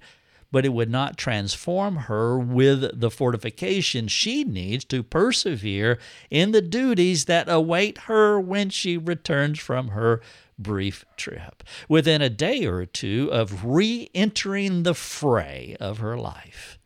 but 0.52 0.66
it 0.66 0.74
would 0.74 0.90
not 0.90 1.18
transform 1.18 1.96
her 1.96 2.38
with 2.38 3.00
the 3.00 3.10
fortification 3.10 4.08
she 4.08 4.44
needs 4.44 4.84
to 4.86 5.02
persevere 5.02 5.98
in 6.30 6.52
the 6.52 6.62
duties 6.62 7.26
that 7.26 7.50
await 7.50 8.00
her 8.00 8.40
when 8.40 8.70
she 8.70 8.98
returns 8.98 9.60
from 9.60 9.90
her 9.90 10.22
brief 10.60 11.06
trip. 11.18 11.64
Within 11.88 12.22
a 12.22 12.30
day 12.30 12.66
or 12.66 12.86
two 12.86 13.30
of 13.32 13.66
re 13.66 14.10
entering 14.14 14.84
the 14.84 14.94
fray 14.94 15.76
of 15.80 16.00
her 16.00 16.18
life, 16.18 16.78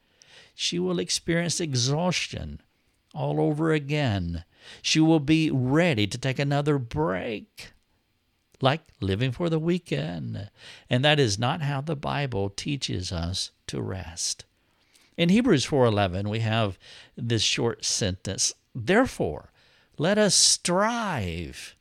she 0.54 0.80
will 0.80 1.00
experience 1.00 1.60
exhaustion 1.60 2.62
all 3.14 3.42
over 3.42 3.72
again. 3.74 4.44
She 4.82 5.00
will 5.00 5.20
be 5.20 5.52
ready 5.52 6.08
to 6.08 6.18
take 6.18 6.40
another 6.40 6.78
break 6.78 7.72
like 8.66 8.82
living 9.00 9.32
for 9.32 9.48
the 9.48 9.60
weekend. 9.60 10.50
And 10.90 11.06
that 11.06 11.20
is 11.20 11.40
not 11.40 11.62
how 11.62 11.80
the 11.80 11.96
Bible 11.96 12.50
teaches 12.50 13.12
us 13.12 13.52
to 13.68 13.80
rest. 13.82 14.44
In 15.16 15.30
Hebrews 15.30 15.66
4:11 15.66 16.28
we 16.28 16.40
have 16.40 16.78
this 17.16 17.44
short 17.44 17.86
sentence, 17.86 18.54
therefore 18.74 19.54
let 19.98 20.18
us 20.18 20.36
strive 20.36 21.76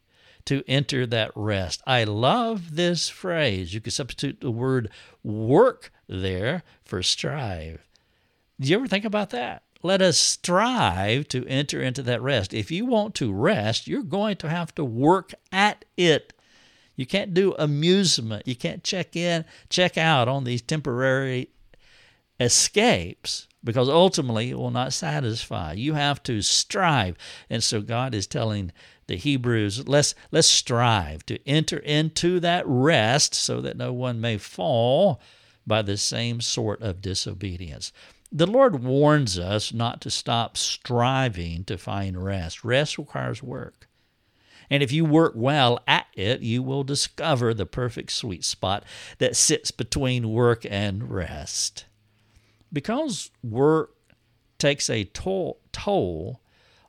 to 0.44 0.62
enter 0.68 1.06
that 1.06 1.32
rest. 1.34 1.82
I 1.86 2.04
love 2.04 2.76
this 2.76 3.08
phrase. 3.08 3.72
You 3.72 3.80
could 3.80 3.94
substitute 3.94 4.40
the 4.40 4.50
word 4.50 4.90
work 5.22 5.90
there 6.06 6.62
for 6.84 7.02
strive. 7.02 7.88
Do 8.60 8.68
you 8.68 8.76
ever 8.76 8.86
think 8.86 9.06
about 9.06 9.30
that? 9.30 9.62
Let 9.82 10.02
us 10.02 10.18
strive 10.18 11.28
to 11.28 11.46
enter 11.46 11.80
into 11.80 12.02
that 12.02 12.22
rest. 12.22 12.54
If 12.54 12.70
you 12.70 12.84
want 12.86 13.14
to 13.16 13.32
rest, 13.32 13.88
you're 13.88 14.02
going 14.02 14.36
to 14.36 14.48
have 14.48 14.74
to 14.76 14.84
work 14.84 15.32
at 15.50 15.84
it 15.96 16.34
you 16.96 17.06
can't 17.06 17.34
do 17.34 17.54
amusement. 17.58 18.46
You 18.46 18.56
can't 18.56 18.84
check 18.84 19.16
in, 19.16 19.44
check 19.68 19.98
out 19.98 20.28
on 20.28 20.44
these 20.44 20.62
temporary 20.62 21.48
escapes 22.40 23.48
because 23.62 23.88
ultimately 23.88 24.50
it 24.50 24.58
will 24.58 24.70
not 24.70 24.92
satisfy. 24.92 25.72
You 25.72 25.94
have 25.94 26.22
to 26.24 26.42
strive. 26.42 27.16
And 27.48 27.62
so 27.62 27.80
God 27.80 28.14
is 28.14 28.26
telling 28.26 28.72
the 29.06 29.16
Hebrews, 29.16 29.88
let's 29.88 30.14
let's 30.30 30.48
strive 30.48 31.26
to 31.26 31.46
enter 31.48 31.78
into 31.78 32.40
that 32.40 32.64
rest 32.66 33.34
so 33.34 33.60
that 33.60 33.76
no 33.76 33.92
one 33.92 34.20
may 34.20 34.38
fall 34.38 35.20
by 35.66 35.82
the 35.82 35.96
same 35.96 36.40
sort 36.40 36.82
of 36.82 37.00
disobedience. 37.00 37.92
The 38.30 38.46
Lord 38.46 38.82
warns 38.82 39.38
us 39.38 39.72
not 39.72 40.00
to 40.02 40.10
stop 40.10 40.56
striving 40.56 41.64
to 41.64 41.78
find 41.78 42.22
rest. 42.22 42.64
Rest 42.64 42.98
requires 42.98 43.42
work. 43.42 43.88
And 44.70 44.82
if 44.82 44.92
you 44.92 45.04
work 45.04 45.32
well 45.34 45.80
at 45.86 46.06
it, 46.14 46.40
you 46.40 46.62
will 46.62 46.84
discover 46.84 47.52
the 47.52 47.66
perfect 47.66 48.12
sweet 48.12 48.44
spot 48.44 48.84
that 49.18 49.36
sits 49.36 49.70
between 49.70 50.30
work 50.30 50.66
and 50.68 51.10
rest. 51.10 51.86
Because 52.72 53.30
work 53.42 53.94
takes 54.58 54.88
a 54.88 55.04
toll, 55.04 56.40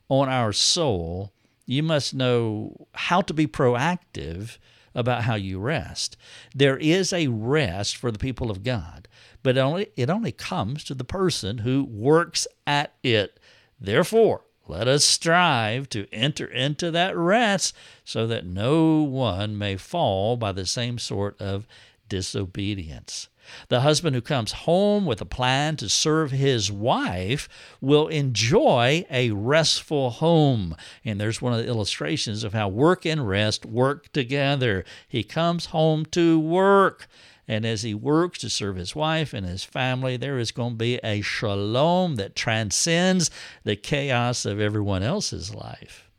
on 0.08 0.28
our 0.28 0.52
soul, 0.52 1.32
you 1.66 1.82
must 1.82 2.14
know 2.14 2.86
how 2.94 3.20
to 3.20 3.34
be 3.34 3.46
proactive 3.46 4.58
about 4.94 5.24
how 5.24 5.34
you 5.34 5.58
rest. 5.58 6.16
There 6.54 6.78
is 6.78 7.12
a 7.12 7.26
rest 7.26 7.96
for 7.96 8.10
the 8.10 8.18
people 8.18 8.50
of 8.50 8.62
God, 8.62 9.08
but 9.42 9.56
it 9.56 9.60
only, 9.60 9.88
it 9.96 10.08
only 10.08 10.32
comes 10.32 10.84
to 10.84 10.94
the 10.94 11.04
person 11.04 11.58
who 11.58 11.84
works 11.84 12.46
at 12.66 12.94
it. 13.02 13.38
Therefore, 13.78 14.45
let 14.68 14.88
us 14.88 15.04
strive 15.04 15.88
to 15.90 16.06
enter 16.12 16.46
into 16.46 16.90
that 16.90 17.16
rest 17.16 17.74
so 18.04 18.26
that 18.26 18.46
no 18.46 19.02
one 19.02 19.56
may 19.56 19.76
fall 19.76 20.36
by 20.36 20.52
the 20.52 20.66
same 20.66 20.98
sort 20.98 21.40
of 21.40 21.66
disobedience. 22.08 23.28
The 23.68 23.80
husband 23.80 24.16
who 24.16 24.22
comes 24.22 24.52
home 24.52 25.06
with 25.06 25.20
a 25.20 25.26
plan 25.26 25.76
to 25.76 25.88
serve 25.88 26.32
his 26.32 26.72
wife 26.72 27.48
will 27.80 28.08
enjoy 28.08 29.06
a 29.10 29.30
restful 29.30 30.10
home. 30.10 30.76
And 31.04 31.20
there's 31.20 31.40
one 31.40 31.52
of 31.52 31.60
the 31.60 31.68
illustrations 31.68 32.44
of 32.44 32.52
how 32.52 32.68
work 32.68 33.04
and 33.06 33.28
rest 33.28 33.64
work 33.64 34.12
together. 34.12 34.84
He 35.06 35.22
comes 35.22 35.66
home 35.66 36.06
to 36.06 36.38
work. 36.38 37.08
And 37.48 37.64
as 37.64 37.82
he 37.82 37.94
works 37.94 38.38
to 38.40 38.50
serve 38.50 38.76
his 38.76 38.96
wife 38.96 39.32
and 39.32 39.46
his 39.46 39.64
family, 39.64 40.16
there 40.16 40.38
is 40.38 40.50
going 40.50 40.72
to 40.72 40.78
be 40.78 40.96
a 40.96 41.20
shalom 41.20 42.16
that 42.16 42.34
transcends 42.34 43.30
the 43.62 43.76
chaos 43.76 44.44
of 44.44 44.60
everyone 44.60 45.02
else's 45.02 45.54
life. 45.54 46.10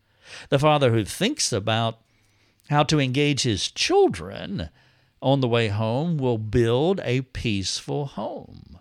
The 0.49 0.59
father 0.59 0.91
who 0.91 1.03
thinks 1.03 1.51
about 1.51 1.99
how 2.69 2.83
to 2.83 2.99
engage 2.99 3.43
his 3.43 3.69
children 3.69 4.69
on 5.21 5.41
the 5.41 5.47
way 5.47 5.67
home 5.67 6.17
will 6.17 6.37
build 6.37 7.01
a 7.03 7.21
peaceful 7.21 8.05
home. 8.05 8.79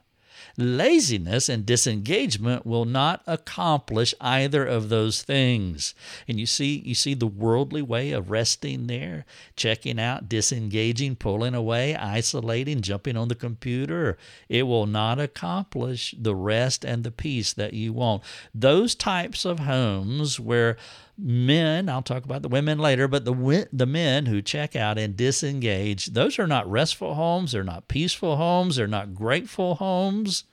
Laziness 0.58 1.50
and 1.50 1.66
disengagement 1.66 2.64
will 2.64 2.86
not 2.86 3.22
accomplish 3.26 4.14
either 4.20 4.64
of 4.64 4.88
those 4.88 5.22
things. 5.22 5.94
And 6.26 6.40
you 6.40 6.46
see 6.46 6.82
you 6.84 6.94
see 6.94 7.12
the 7.12 7.26
worldly 7.26 7.82
way 7.82 8.12
of 8.12 8.30
resting 8.30 8.86
there, 8.86 9.26
checking 9.54 10.00
out, 10.00 10.30
disengaging, 10.30 11.16
pulling 11.16 11.54
away, 11.54 11.94
isolating, 11.94 12.80
jumping 12.80 13.18
on 13.18 13.28
the 13.28 13.34
computer. 13.34 14.16
It 14.48 14.62
will 14.62 14.86
not 14.86 15.20
accomplish 15.20 16.14
the 16.18 16.34
rest 16.34 16.84
and 16.84 17.04
the 17.04 17.10
peace 17.10 17.52
that 17.52 17.74
you 17.74 17.92
want. 17.92 18.22
Those 18.54 18.94
types 18.94 19.44
of 19.44 19.58
homes 19.60 20.40
where 20.40 20.78
men 21.18 21.88
i'll 21.88 22.02
talk 22.02 22.24
about 22.24 22.42
the 22.42 22.48
women 22.48 22.78
later 22.78 23.08
but 23.08 23.24
the 23.24 23.68
the 23.72 23.86
men 23.86 24.26
who 24.26 24.42
check 24.42 24.76
out 24.76 24.98
and 24.98 25.16
disengage 25.16 26.06
those 26.06 26.38
are 26.38 26.46
not 26.46 26.70
restful 26.70 27.14
homes 27.14 27.52
they're 27.52 27.64
not 27.64 27.88
peaceful 27.88 28.36
homes 28.36 28.76
they're 28.76 28.86
not 28.86 29.14
grateful 29.14 29.76
homes 29.76 30.44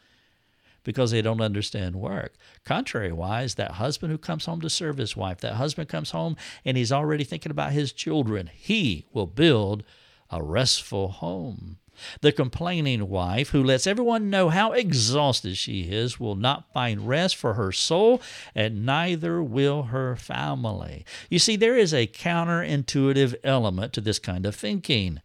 because 0.84 1.12
they 1.12 1.22
don't 1.22 1.42
understand 1.42 1.96
work. 1.96 2.34
Contrariwise 2.66 3.56
that 3.56 3.72
husband 3.72 4.12
who 4.12 4.18
comes 4.18 4.46
home 4.46 4.62
to 4.62 4.70
serve 4.70 4.98
his 4.98 5.16
wife 5.16 5.40
that 5.40 5.54
husband 5.54 5.90
comes 5.90 6.12
home 6.12 6.36
and 6.66 6.78
he's 6.78 6.92
already 6.92 7.24
thinking 7.24 7.52
about 7.52 7.72
his 7.72 7.92
children 7.92 8.50
he 8.54 9.06
will 9.14 9.28
build 9.28 9.84
a 10.30 10.42
restful 10.44 11.10
home 11.10 11.78
the 12.22 12.32
complaining 12.32 13.10
wife, 13.10 13.50
who 13.50 13.64
lets 13.64 13.88
everyone 13.88 14.30
know 14.30 14.50
how 14.50 14.72
exhausted 14.72 15.58
she 15.58 15.84
is, 15.84 16.20
will 16.20 16.36
not 16.36 16.72
find 16.74 17.08
rest 17.08 17.36
for 17.36 17.54
her 17.54 17.72
soul, 17.72 18.22
and 18.56 18.86
neither 18.86 19.42
will 19.44 19.84
her 19.84 20.16
family. 20.16 21.06
You 21.30 21.40
see, 21.40 21.56
there 21.56 21.78
is 21.78 21.94
a 21.94 22.08
counterintuitive 22.08 23.36
element 23.44 23.94
to 23.94 24.02
this 24.02 24.20
kind 24.20 24.46
of 24.46 24.56
thinking, 24.56 25.22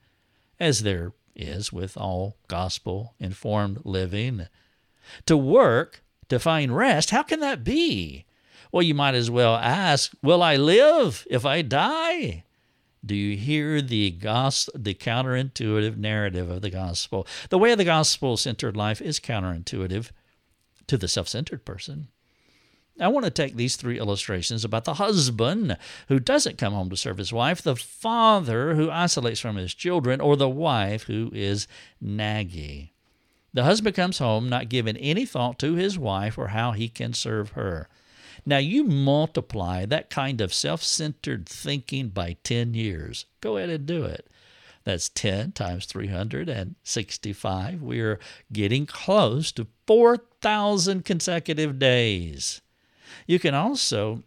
as 0.61 0.83
there 0.83 1.13
is 1.35 1.73
with 1.73 1.97
all 1.97 2.37
gospel 2.49 3.15
informed 3.19 3.81
living. 3.85 4.47
To 5.27 5.37
work, 5.37 6.03
to 6.29 6.39
find 6.39 6.77
rest, 6.77 7.11
how 7.11 7.23
can 7.23 7.41
that 7.41 7.65
be? 7.65 8.27
Well, 8.73 8.83
you 8.83 8.95
might 8.95 9.15
as 9.15 9.31
well 9.31 9.57
ask, 9.57 10.13
Will 10.23 10.43
I 10.43 10.57
live 10.57 11.27
if 11.31 11.47
I 11.47 11.63
die? 11.63 12.45
Do 13.05 13.15
you 13.15 13.37
hear 13.37 13.81
the 13.81 14.11
gospel, 14.11 14.75
the 14.77 14.95
counterintuitive 14.95 15.97
narrative 15.97 16.51
of 16.51 16.63
the 16.63 16.71
gospel? 16.71 17.27
The 17.49 17.59
way 17.59 17.73
of 17.73 17.79
the 17.79 17.85
gospel 17.85 18.37
centered 18.37 18.77
life 18.77 19.01
is 19.01 19.21
counterintuitive 19.21 20.11
to 20.89 20.97
the 20.97 21.09
self 21.09 21.29
centered 21.29 21.65
person. 21.65 22.09
I 23.01 23.09
want 23.09 23.25
to 23.25 23.31
take 23.31 23.55
these 23.55 23.77
three 23.77 23.99
illustrations 23.99 24.65
about 24.65 24.85
the 24.85 24.95
husband 24.95 25.77
who 26.09 26.19
doesn't 26.19 26.59
come 26.59 26.73
home 26.73 26.91
to 26.91 26.97
serve 26.97 27.19
his 27.19 27.33
wife, 27.33 27.63
the 27.63 27.77
father 27.77 28.75
who 28.75 28.91
isolates 28.91 29.39
from 29.39 29.55
his 29.55 29.73
children, 29.73 30.21
or 30.21 30.37
the 30.37 30.49
wife 30.49 31.05
who 31.05 31.31
is 31.33 31.69
naggy. 32.03 32.91
The 33.55 33.65
husband 33.65 33.95
comes 33.95 34.19
home 34.19 34.49
not 34.49 34.69
giving 34.69 34.97
any 34.97 35.25
thought 35.25 35.59
to 35.61 35.75
his 35.75 35.99
wife 35.99 36.37
or 36.37 36.49
how 36.49 36.73
he 36.73 36.89
can 36.89 37.13
serve 37.13 37.51
her. 37.51 37.89
Now 38.47 38.59
you 38.59 38.85
multiply 38.85 39.85
that 39.87 40.11
kind 40.11 40.41
of 40.41 40.55
self 40.55 40.83
centered 40.83 41.49
thinking 41.49 42.09
by 42.09 42.37
10 42.45 42.75
years. 42.75 43.27
Go 43.41 43.57
ahead 43.57 43.71
and 43.71 43.87
do 43.87 44.05
it. 44.05 44.29
That's 44.85 45.09
10 45.11 45.53
times 45.53 45.87
365. 45.87 47.83
We 47.83 48.01
are 48.01 48.19
getting 48.53 48.87
close 48.87 49.53
to 49.53 49.67
4,000 49.87 51.05
consecutive 51.05 51.79
days. 51.79 52.63
You 53.27 53.39
can 53.39 53.55
also 53.55 54.23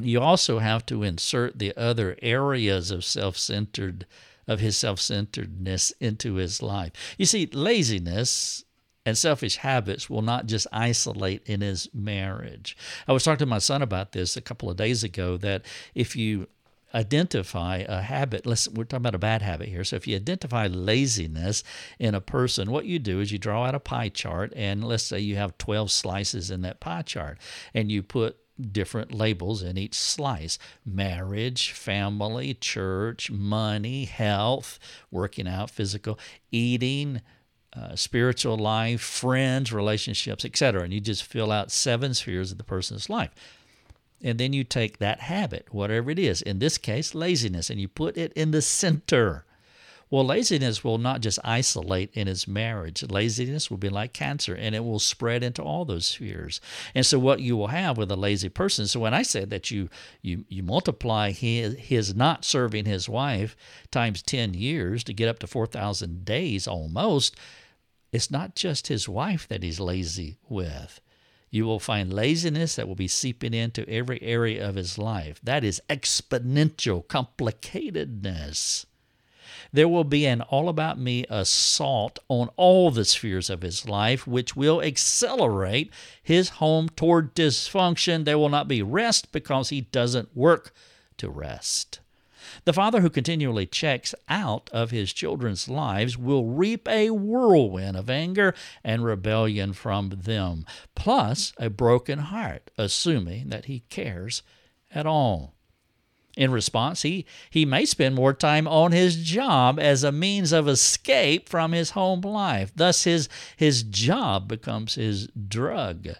you 0.00 0.20
also 0.20 0.58
have 0.60 0.86
to 0.86 1.02
insert 1.02 1.58
the 1.58 1.76
other 1.76 2.16
areas 2.22 2.90
of 2.90 3.04
self-centered 3.04 4.06
of 4.46 4.60
his 4.60 4.76
self-centeredness 4.76 5.92
into 6.00 6.34
his 6.34 6.62
life. 6.62 6.92
You 7.18 7.26
see, 7.26 7.46
laziness 7.52 8.64
and 9.08 9.16
selfish 9.16 9.56
habits 9.56 10.10
will 10.10 10.20
not 10.20 10.44
just 10.44 10.66
isolate 10.70 11.42
in 11.46 11.62
his 11.62 11.88
marriage. 11.94 12.76
I 13.08 13.12
was 13.12 13.24
talking 13.24 13.38
to 13.38 13.46
my 13.46 13.58
son 13.58 13.80
about 13.80 14.12
this 14.12 14.36
a 14.36 14.42
couple 14.42 14.68
of 14.68 14.76
days 14.76 15.02
ago 15.02 15.38
that 15.38 15.64
if 15.94 16.14
you 16.14 16.46
identify 16.94 17.84
a 17.88 18.02
habit 18.02 18.46
we're 18.46 18.84
talking 18.84 18.96
about 18.96 19.14
a 19.14 19.18
bad 19.18 19.42
habit 19.42 19.68
here 19.68 19.84
so 19.84 19.94
if 19.94 20.06
you 20.06 20.16
identify 20.16 20.66
laziness 20.66 21.62
in 21.98 22.14
a 22.14 22.20
person 22.20 22.70
what 22.70 22.86
you 22.86 22.98
do 22.98 23.20
is 23.20 23.30
you 23.30 23.36
draw 23.36 23.66
out 23.66 23.74
a 23.74 23.78
pie 23.78 24.08
chart 24.08 24.50
and 24.56 24.82
let's 24.82 25.02
say 25.02 25.20
you 25.20 25.36
have 25.36 25.58
12 25.58 25.90
slices 25.90 26.50
in 26.50 26.62
that 26.62 26.80
pie 26.80 27.02
chart 27.02 27.36
and 27.74 27.92
you 27.92 28.02
put 28.02 28.38
different 28.72 29.12
labels 29.12 29.62
in 29.62 29.76
each 29.76 29.94
slice 29.94 30.58
marriage, 30.84 31.72
family, 31.72 32.54
church, 32.54 33.30
money, 33.30 34.06
health, 34.06 34.78
working 35.10 35.46
out, 35.46 35.70
physical, 35.70 36.18
eating, 36.50 37.20
uh, 37.78 37.94
spiritual 37.94 38.56
life, 38.56 39.00
friends, 39.00 39.72
relationships, 39.72 40.44
etc. 40.44 40.82
And 40.82 40.92
you 40.92 41.00
just 41.00 41.22
fill 41.22 41.52
out 41.52 41.70
seven 41.70 42.14
spheres 42.14 42.50
of 42.50 42.58
the 42.58 42.64
person's 42.64 43.08
life. 43.08 43.30
And 44.20 44.38
then 44.38 44.52
you 44.52 44.64
take 44.64 44.98
that 44.98 45.20
habit, 45.20 45.72
whatever 45.72 46.10
it 46.10 46.18
is, 46.18 46.42
in 46.42 46.58
this 46.58 46.76
case, 46.76 47.14
laziness, 47.14 47.70
and 47.70 47.80
you 47.80 47.86
put 47.86 48.16
it 48.16 48.32
in 48.32 48.50
the 48.50 48.62
center. 48.62 49.44
Well, 50.10 50.24
laziness 50.24 50.82
will 50.82 50.96
not 50.96 51.20
just 51.20 51.38
isolate 51.44 52.10
in 52.14 52.26
his 52.26 52.48
marriage. 52.48 53.04
Laziness 53.08 53.70
will 53.70 53.76
be 53.76 53.90
like 53.90 54.14
cancer 54.14 54.54
and 54.54 54.74
it 54.74 54.82
will 54.82 54.98
spread 54.98 55.42
into 55.42 55.62
all 55.62 55.84
those 55.84 56.06
spheres. 56.06 56.62
And 56.94 57.04
so 57.04 57.18
what 57.18 57.40
you 57.40 57.56
will 57.58 57.66
have 57.66 57.98
with 57.98 58.10
a 58.10 58.16
lazy 58.16 58.48
person, 58.48 58.86
so 58.86 59.00
when 59.00 59.12
I 59.12 59.22
said 59.22 59.50
that 59.50 59.70
you 59.70 59.90
you 60.22 60.46
you 60.48 60.62
multiply 60.62 61.32
his 61.32 61.76
his 61.76 62.14
not 62.14 62.46
serving 62.46 62.86
his 62.86 63.06
wife 63.06 63.54
times 63.90 64.22
10 64.22 64.54
years 64.54 65.04
to 65.04 65.12
get 65.12 65.28
up 65.28 65.40
to 65.40 65.46
4,000 65.46 66.24
days 66.24 66.66
almost, 66.66 67.36
it's 68.12 68.30
not 68.30 68.54
just 68.54 68.88
his 68.88 69.08
wife 69.08 69.46
that 69.48 69.62
he's 69.62 69.80
lazy 69.80 70.38
with. 70.48 71.00
You 71.50 71.64
will 71.64 71.80
find 71.80 72.12
laziness 72.12 72.76
that 72.76 72.86
will 72.86 72.94
be 72.94 73.08
seeping 73.08 73.54
into 73.54 73.88
every 73.88 74.20
area 74.22 74.68
of 74.68 74.74
his 74.74 74.98
life. 74.98 75.40
That 75.42 75.64
is 75.64 75.82
exponential 75.88 77.04
complicatedness. 77.06 78.84
There 79.72 79.88
will 79.88 80.04
be 80.04 80.26
an 80.26 80.42
all 80.42 80.68
about 80.68 80.98
me 80.98 81.24
assault 81.28 82.18
on 82.28 82.48
all 82.56 82.90
the 82.90 83.04
spheres 83.04 83.50
of 83.50 83.62
his 83.62 83.88
life, 83.88 84.26
which 84.26 84.56
will 84.56 84.82
accelerate 84.82 85.92
his 86.22 86.50
home 86.50 86.88
toward 86.90 87.34
dysfunction. 87.34 88.24
There 88.24 88.38
will 88.38 88.48
not 88.48 88.68
be 88.68 88.82
rest 88.82 89.32
because 89.32 89.68
he 89.68 89.82
doesn't 89.82 90.36
work 90.36 90.72
to 91.18 91.28
rest. 91.28 92.00
The 92.64 92.72
father 92.72 93.00
who 93.00 93.10
continually 93.10 93.66
checks 93.66 94.14
out 94.28 94.70
of 94.72 94.90
his 94.90 95.12
children's 95.12 95.68
lives 95.68 96.16
will 96.16 96.44
reap 96.44 96.88
a 96.88 97.10
whirlwind 97.10 97.96
of 97.96 98.10
anger 98.10 98.54
and 98.84 99.04
rebellion 99.04 99.72
from 99.72 100.10
them, 100.10 100.64
plus 100.94 101.52
a 101.58 101.70
broken 101.70 102.18
heart, 102.18 102.70
assuming 102.76 103.48
that 103.48 103.66
he 103.66 103.80
cares 103.88 104.42
at 104.92 105.06
all. 105.06 105.54
In 106.36 106.52
response, 106.52 107.02
he, 107.02 107.26
he 107.50 107.64
may 107.64 107.84
spend 107.84 108.14
more 108.14 108.32
time 108.32 108.68
on 108.68 108.92
his 108.92 109.16
job 109.16 109.80
as 109.80 110.04
a 110.04 110.12
means 110.12 110.52
of 110.52 110.68
escape 110.68 111.48
from 111.48 111.72
his 111.72 111.90
home 111.90 112.20
life. 112.20 112.70
Thus, 112.76 113.02
his, 113.02 113.28
his 113.56 113.82
job 113.82 114.46
becomes 114.46 114.94
his 114.94 115.26
drug. 115.28 116.10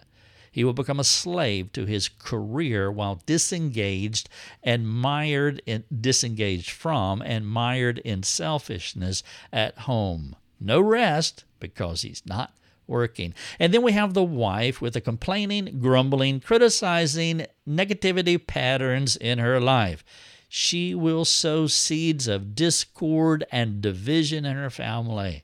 He 0.51 0.63
will 0.63 0.73
become 0.73 0.99
a 0.99 1.03
slave 1.03 1.71
to 1.73 1.85
his 1.85 2.09
career 2.09 2.91
while 2.91 3.21
disengaged 3.25 4.29
and 4.63 4.87
mired 4.87 5.61
in 5.65 5.83
disengaged 6.01 6.71
from 6.71 7.21
and 7.21 7.47
mired 7.47 7.99
in 7.99 8.23
selfishness 8.23 9.23
at 9.51 9.77
home. 9.79 10.35
No 10.59 10.81
rest 10.81 11.45
because 11.59 12.01
he's 12.01 12.23
not 12.25 12.53
working. 12.87 13.33
And 13.59 13.73
then 13.73 13.83
we 13.83 13.91
have 13.93 14.13
the 14.13 14.23
wife 14.23 14.81
with 14.81 14.93
the 14.93 15.01
complaining, 15.01 15.79
grumbling, 15.79 16.39
criticizing, 16.39 17.45
negativity 17.67 18.45
patterns 18.45 19.15
in 19.15 19.39
her 19.39 19.61
life. 19.61 20.03
She 20.49 20.95
will 20.95 21.25
sow 21.25 21.67
seeds 21.67 22.27
of 22.27 22.55
discord 22.55 23.45
and 23.51 23.81
division 23.81 24.45
in 24.45 24.57
her 24.57 24.71
family. 24.71 25.43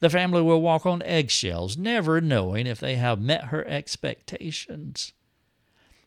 The 0.00 0.10
family 0.10 0.42
will 0.42 0.62
walk 0.62 0.86
on 0.86 1.02
eggshells, 1.02 1.76
never 1.76 2.20
knowing 2.20 2.66
if 2.66 2.78
they 2.78 2.96
have 2.96 3.20
met 3.20 3.46
her 3.46 3.66
expectations. 3.66 5.12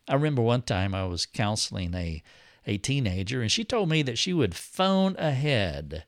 I 0.07 0.15
remember 0.15 0.41
one 0.41 0.61
time 0.61 0.95
I 0.95 1.05
was 1.05 1.25
counseling 1.25 1.93
a, 1.93 2.23
a 2.65 2.77
teenager, 2.77 3.41
and 3.41 3.51
she 3.51 3.63
told 3.63 3.89
me 3.89 4.01
that 4.03 4.17
she 4.17 4.33
would 4.33 4.55
phone 4.55 5.15
ahead 5.17 6.05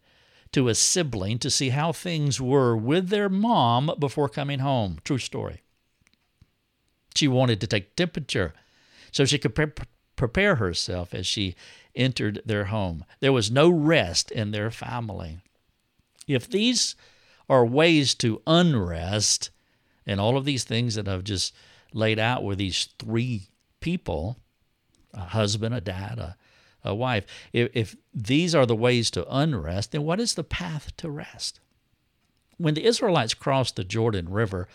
to 0.54 0.70
a 0.70 0.76
sibling 0.76 1.40
to 1.40 1.50
see 1.50 1.70
how 1.70 1.92
things 1.92 2.40
were 2.40 2.76
with 2.76 3.10
their 3.10 3.28
mom 3.28 3.92
before 4.00 4.30
coming 4.30 4.60
home. 4.60 5.00
True 5.04 5.18
story. 5.18 5.62
She 7.16 7.28
wanted 7.28 7.60
to 7.62 7.68
take 7.68 7.96
temperature 7.96 8.54
so 9.12 9.26
she 9.26 9.38
could 9.38 9.56
pre- 9.56 9.68
prepare 10.16 10.56
herself 10.56 11.14
as 11.14 11.28
she 11.28 11.56
entered 11.96 12.42
their 12.46 12.66
home. 12.66 13.04
There 13.20 13.34
was 13.34 13.52
no 13.52 13.70
rest 13.70 14.32
in 14.32 14.52
their 14.52 14.72
family. 14.72 15.40
If 16.28 16.50
these 16.50 16.96
are 17.54 17.66
ways 17.66 18.16
to 18.16 18.42
unrest, 18.48 19.50
and 20.06 20.20
all 20.20 20.38
of 20.38 20.46
these 20.46 20.64
things 20.64 20.96
that 20.96 21.08
I've 21.08 21.24
just 21.24 21.54
laid 21.94 22.20
out 22.20 22.44
with 22.44 22.58
these 22.58 22.90
three 23.00 23.50
people 23.80 24.38
a 25.14 25.20
husband, 25.20 25.76
a 25.76 25.82
dad, 25.82 26.18
a 26.18 26.36
a 26.84 26.94
wife. 26.94 27.26
If, 27.52 27.70
if 27.74 27.96
these 28.14 28.54
are 28.54 28.66
the 28.66 28.76
ways 28.76 29.10
to 29.12 29.26
unrest, 29.34 29.92
then 29.92 30.04
what 30.04 30.20
is 30.20 30.34
the 30.34 30.44
path 30.44 30.96
to 30.98 31.10
rest? 31.10 31.60
When 32.58 32.74
the 32.74 32.86
Israelites 32.86 33.34
crossed 33.34 33.76
the 33.76 33.84
Jordan 33.84 34.30
River, 34.30 34.68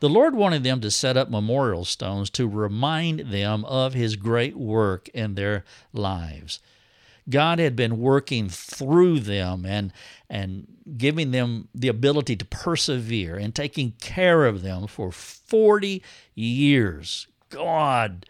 the 0.00 0.08
Lord 0.08 0.34
wanted 0.34 0.64
them 0.64 0.80
to 0.80 0.90
set 0.90 1.16
up 1.16 1.30
memorial 1.30 1.84
stones 1.84 2.30
to 2.30 2.48
remind 2.48 3.20
them 3.30 3.64
of 3.66 3.94
His 3.94 4.16
great 4.16 4.56
work 4.56 5.08
in 5.10 5.34
their 5.34 5.64
lives. 5.92 6.60
God 7.30 7.58
had 7.58 7.76
been 7.76 7.98
working 7.98 8.48
through 8.48 9.20
them 9.20 9.64
and 9.64 9.92
and 10.28 10.66
giving 10.96 11.30
them 11.30 11.68
the 11.74 11.88
ability 11.88 12.36
to 12.36 12.44
persevere 12.44 13.36
and 13.36 13.54
taking 13.54 13.92
care 14.00 14.44
of 14.44 14.62
them 14.62 14.86
for 14.86 15.10
40 15.10 16.02
years. 16.34 17.26
God 17.48 18.26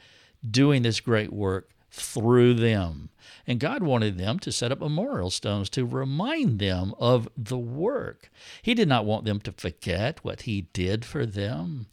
doing 0.49 0.83
this 0.83 1.01
great 1.01 1.33
work 1.33 1.71
through 1.91 2.55
them. 2.55 3.11
And 3.47 3.59
God 3.59 3.83
wanted 3.83 4.17
them 4.17 4.39
to 4.41 4.53
set 4.53 4.71
up 4.71 4.81
memorial 4.81 5.31
stones 5.31 5.69
to 5.71 5.85
remind 5.85 6.59
them 6.59 6.95
of 6.99 7.29
the 7.37 7.59
work. 7.59 8.31
He 8.63 8.75
did 8.75 8.89
not 8.89 9.05
want 9.05 9.25
them 9.25 9.41
to 9.41 9.53
forget 9.53 10.25
what 10.25 10.43
He 10.43 10.63
did 10.73 11.05
for 11.05 11.27
them. 11.27 11.87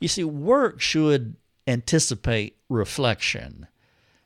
You 0.00 0.08
see, 0.08 0.24
work 0.24 0.80
should 0.80 1.36
anticipate 1.66 2.56
reflection. 2.68 3.66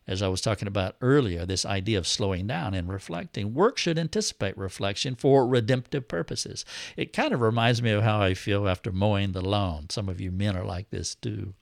As 0.08 0.22
I 0.22 0.28
was 0.28 0.40
talking 0.40 0.68
about 0.68 0.96
earlier, 1.00 1.44
this 1.44 1.66
idea 1.66 1.98
of 1.98 2.06
slowing 2.06 2.46
down 2.46 2.74
and 2.74 2.88
reflecting. 2.88 3.54
Work 3.54 3.76
should 3.76 3.98
anticipate 3.98 4.56
reflection 4.56 5.16
for 5.16 5.46
redemptive 5.46 6.06
purposes. 6.06 6.64
It 6.96 7.12
kind 7.12 7.34
of 7.34 7.40
reminds 7.40 7.82
me 7.82 7.90
of 7.90 8.04
how 8.04 8.20
I 8.20 8.34
feel 8.34 8.68
after 8.68 8.92
mowing 8.92 9.32
the 9.32 9.40
lawn. 9.40 9.90
Some 9.90 10.08
of 10.08 10.20
you 10.20 10.30
men 10.30 10.56
are 10.56 10.64
like 10.64 10.90
this 10.90 11.16
too. 11.16 11.54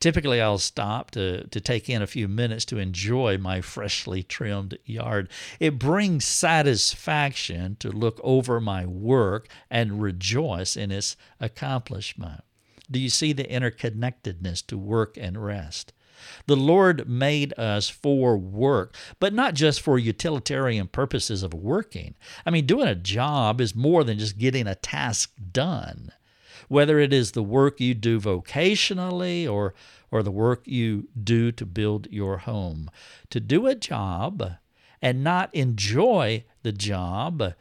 Typically, 0.00 0.40
I'll 0.40 0.58
stop 0.58 1.10
to, 1.12 1.46
to 1.48 1.60
take 1.60 1.90
in 1.90 2.00
a 2.00 2.06
few 2.06 2.26
minutes 2.26 2.64
to 2.66 2.78
enjoy 2.78 3.36
my 3.36 3.60
freshly 3.60 4.22
trimmed 4.22 4.78
yard. 4.84 5.28
It 5.60 5.78
brings 5.78 6.24
satisfaction 6.24 7.76
to 7.80 7.90
look 7.90 8.18
over 8.24 8.60
my 8.60 8.86
work 8.86 9.48
and 9.70 10.00
rejoice 10.00 10.74
in 10.74 10.90
its 10.90 11.16
accomplishment. 11.38 12.42
Do 12.90 12.98
you 12.98 13.10
see 13.10 13.32
the 13.32 13.44
interconnectedness 13.44 14.66
to 14.68 14.78
work 14.78 15.16
and 15.20 15.44
rest? 15.44 15.92
The 16.46 16.56
Lord 16.56 17.08
made 17.08 17.52
us 17.58 17.88
for 17.88 18.36
work, 18.36 18.94
but 19.18 19.32
not 19.32 19.54
just 19.54 19.80
for 19.80 19.98
utilitarian 19.98 20.88
purposes 20.88 21.42
of 21.42 21.54
working. 21.54 22.14
I 22.44 22.50
mean, 22.50 22.66
doing 22.66 22.88
a 22.88 22.94
job 22.94 23.60
is 23.60 23.74
more 23.74 24.04
than 24.04 24.18
just 24.18 24.38
getting 24.38 24.66
a 24.66 24.74
task 24.74 25.32
done 25.52 26.12
whether 26.70 27.00
it 27.00 27.12
is 27.12 27.32
the 27.32 27.42
work 27.42 27.80
you 27.80 27.94
do 27.94 28.20
vocationally 28.20 29.50
or, 29.50 29.74
or 30.12 30.22
the 30.22 30.30
work 30.30 30.62
you 30.68 31.08
do 31.20 31.50
to 31.50 31.66
build 31.66 32.06
your 32.12 32.38
home. 32.38 32.88
To 33.30 33.40
do 33.40 33.66
a 33.66 33.74
job 33.74 34.52
and 35.02 35.24
not 35.24 35.52
enjoy 35.52 36.44
the 36.62 36.70
job, 36.70 37.54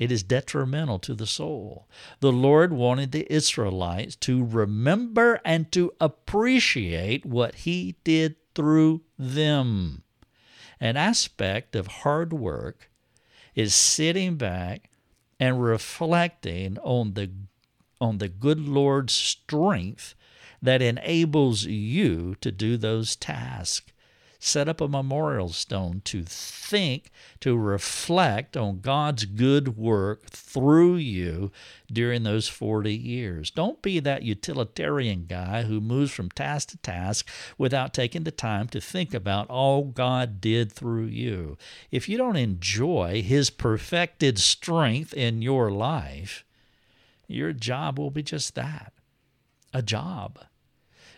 it 0.00 0.10
is 0.10 0.22
detrimental 0.22 0.98
to 0.98 1.14
the 1.14 1.26
soul. 1.26 1.86
The 2.20 2.32
Lord 2.32 2.72
wanted 2.72 3.12
the 3.12 3.30
Israelites 3.30 4.16
to 4.16 4.42
remember 4.42 5.42
and 5.44 5.70
to 5.72 5.92
appreciate 6.00 7.26
what 7.26 7.54
He 7.56 7.96
did 8.02 8.36
through 8.54 9.02
them. 9.18 10.02
An 10.80 10.96
aspect 10.96 11.76
of 11.76 11.86
hard 11.86 12.32
work 12.32 12.90
is 13.54 13.74
sitting 13.74 14.36
back 14.36 14.88
and 15.38 15.62
reflecting 15.62 16.78
on 16.78 17.12
the 17.12 17.30
on 18.00 18.16
the 18.16 18.28
good 18.28 18.66
Lord's 18.66 19.12
strength 19.12 20.14
that 20.62 20.80
enables 20.80 21.66
you 21.66 22.36
to 22.40 22.50
do 22.50 22.78
those 22.78 23.16
tasks. 23.16 23.92
Set 24.42 24.70
up 24.70 24.80
a 24.80 24.88
memorial 24.88 25.50
stone 25.50 26.00
to 26.06 26.24
think, 26.24 27.10
to 27.40 27.56
reflect 27.58 28.56
on 28.56 28.80
God's 28.80 29.26
good 29.26 29.76
work 29.76 30.30
through 30.30 30.96
you 30.96 31.52
during 31.92 32.22
those 32.22 32.48
40 32.48 32.94
years. 32.94 33.50
Don't 33.50 33.82
be 33.82 34.00
that 34.00 34.22
utilitarian 34.22 35.26
guy 35.28 35.64
who 35.64 35.78
moves 35.78 36.10
from 36.10 36.30
task 36.30 36.70
to 36.70 36.78
task 36.78 37.28
without 37.58 37.92
taking 37.92 38.24
the 38.24 38.30
time 38.30 38.66
to 38.68 38.80
think 38.80 39.12
about 39.12 39.50
all 39.50 39.84
God 39.84 40.40
did 40.40 40.72
through 40.72 41.06
you. 41.06 41.58
If 41.90 42.08
you 42.08 42.16
don't 42.16 42.36
enjoy 42.36 43.22
His 43.22 43.50
perfected 43.50 44.38
strength 44.38 45.12
in 45.12 45.42
your 45.42 45.70
life, 45.70 46.44
your 47.28 47.52
job 47.52 47.98
will 47.98 48.10
be 48.10 48.22
just 48.22 48.54
that 48.54 48.94
a 49.72 49.82
job. 49.82 50.38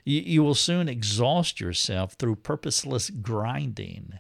You, 0.05 0.21
you 0.21 0.43
will 0.43 0.55
soon 0.55 0.89
exhaust 0.89 1.61
yourself 1.61 2.15
through 2.15 2.37
purposeless 2.37 3.11
grinding. 3.11 4.19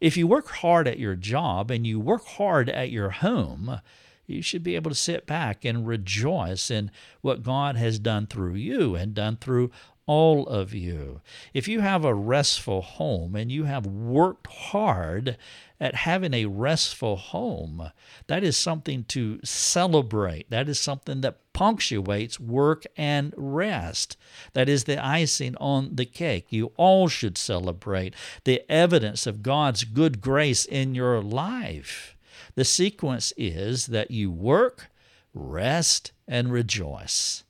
If 0.00 0.16
you 0.16 0.26
work 0.26 0.48
hard 0.48 0.88
at 0.88 0.98
your 0.98 1.16
job 1.16 1.70
and 1.70 1.86
you 1.86 2.00
work 2.00 2.24
hard 2.24 2.70
at 2.70 2.90
your 2.90 3.10
home, 3.10 3.80
you 4.26 4.42
should 4.42 4.62
be 4.62 4.76
able 4.76 4.90
to 4.90 4.96
sit 4.96 5.26
back 5.26 5.64
and 5.64 5.86
rejoice 5.86 6.70
in 6.70 6.90
what 7.20 7.42
God 7.42 7.76
has 7.76 7.98
done 7.98 8.26
through 8.26 8.54
you 8.54 8.94
and 8.94 9.12
done 9.12 9.36
through 9.36 9.70
all 10.06 10.46
of 10.46 10.72
you. 10.72 11.20
If 11.52 11.68
you 11.68 11.80
have 11.80 12.04
a 12.04 12.14
restful 12.14 12.82
home 12.82 13.36
and 13.36 13.52
you 13.52 13.64
have 13.64 13.86
worked 13.86 14.46
hard 14.46 15.36
at 15.80 15.94
having 15.94 16.34
a 16.34 16.44
restful 16.44 17.16
home, 17.16 17.90
that 18.26 18.44
is 18.44 18.56
something 18.56 19.04
to 19.04 19.40
celebrate. 19.42 20.50
That 20.50 20.68
is 20.68 20.78
something 20.78 21.22
that 21.22 21.52
punctuates 21.54 22.38
work 22.38 22.84
and 22.96 23.32
rest. 23.36 24.16
That 24.52 24.68
is 24.68 24.84
the 24.84 25.04
icing 25.04 25.56
on 25.56 25.96
the 25.96 26.04
cake. 26.04 26.46
You 26.50 26.72
all 26.76 27.08
should 27.08 27.38
celebrate 27.38 28.14
the 28.44 28.62
evidence 28.70 29.26
of 29.26 29.42
God's 29.42 29.84
good 29.84 30.20
grace 30.20 30.64
in 30.64 30.94
your 30.94 31.22
life. 31.22 32.16
The 32.54 32.64
sequence 32.64 33.32
is 33.36 33.86
that 33.86 34.10
you 34.10 34.30
work, 34.30 34.90
rest, 35.32 36.12
and 36.28 36.52
rejoice. 36.52 37.44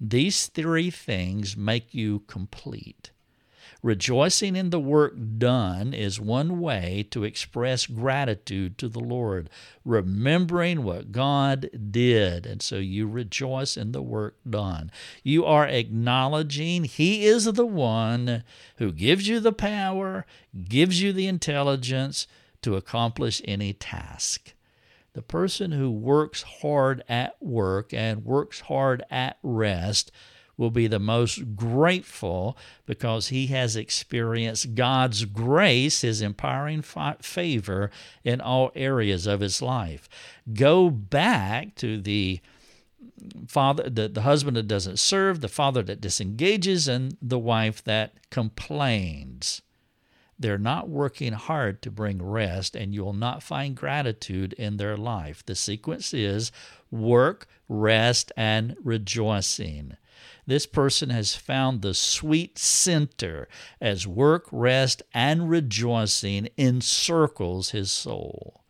These 0.00 0.46
three 0.46 0.90
things 0.90 1.56
make 1.56 1.92
you 1.92 2.20
complete. 2.20 3.10
Rejoicing 3.82 4.56
in 4.56 4.70
the 4.70 4.80
work 4.80 5.14
done 5.38 5.94
is 5.94 6.20
one 6.20 6.60
way 6.60 7.06
to 7.10 7.24
express 7.24 7.86
gratitude 7.86 8.76
to 8.78 8.88
the 8.88 9.00
Lord, 9.00 9.48
remembering 9.84 10.82
what 10.82 11.12
God 11.12 11.70
did. 11.90 12.46
And 12.46 12.60
so 12.60 12.76
you 12.76 13.06
rejoice 13.06 13.76
in 13.76 13.92
the 13.92 14.02
work 14.02 14.36
done. 14.48 14.90
You 15.22 15.44
are 15.44 15.66
acknowledging 15.66 16.84
He 16.84 17.24
is 17.24 17.44
the 17.44 17.66
one 17.66 18.44
who 18.76 18.92
gives 18.92 19.28
you 19.28 19.40
the 19.40 19.52
power, 19.52 20.26
gives 20.68 21.00
you 21.02 21.12
the 21.12 21.26
intelligence 21.26 22.26
to 22.62 22.76
accomplish 22.76 23.40
any 23.44 23.72
task. 23.72 24.54
The 25.12 25.22
person 25.22 25.72
who 25.72 25.90
works 25.90 26.42
hard 26.60 27.02
at 27.08 27.34
work 27.42 27.92
and 27.92 28.24
works 28.24 28.60
hard 28.60 29.02
at 29.10 29.38
rest 29.42 30.12
will 30.60 30.70
be 30.70 30.86
the 30.86 30.98
most 30.98 31.56
grateful 31.56 32.56
because 32.84 33.28
he 33.28 33.46
has 33.46 33.76
experienced 33.76 34.74
God's 34.74 35.24
grace, 35.24 36.02
his 36.02 36.20
empowering 36.20 36.82
favor 36.82 37.90
in 38.22 38.42
all 38.42 38.70
areas 38.74 39.26
of 39.26 39.40
his 39.40 39.62
life. 39.62 40.06
Go 40.52 40.90
back 40.90 41.74
to 41.76 41.98
the 41.98 42.40
father 43.48 43.88
the, 43.88 44.08
the 44.08 44.22
husband 44.22 44.56
that 44.58 44.68
doesn't 44.68 44.98
serve, 44.98 45.40
the 45.40 45.48
father 45.48 45.82
that 45.82 46.00
disengages, 46.00 46.86
and 46.86 47.16
the 47.22 47.38
wife 47.38 47.82
that 47.84 48.30
complains. 48.30 49.62
They're 50.38 50.58
not 50.58 50.88
working 50.88 51.32
hard 51.32 51.80
to 51.82 51.90
bring 51.90 52.22
rest, 52.22 52.76
and 52.76 52.94
you'll 52.94 53.12
not 53.12 53.42
find 53.42 53.74
gratitude 53.74 54.52
in 54.54 54.76
their 54.76 54.96
life. 54.96 55.44
The 55.44 55.54
sequence 55.54 56.12
is 56.12 56.52
work, 56.90 57.46
rest, 57.68 58.30
and 58.36 58.76
rejoicing. 58.82 59.96
This 60.46 60.66
person 60.66 61.10
has 61.10 61.34
found 61.34 61.82
the 61.82 61.94
sweet 61.94 62.58
center 62.58 63.48
as 63.80 64.06
work, 64.06 64.46
rest, 64.50 65.02
and 65.14 65.48
rejoicing 65.48 66.48
encircles 66.56 67.70
his 67.70 67.92
soul. 67.92 68.60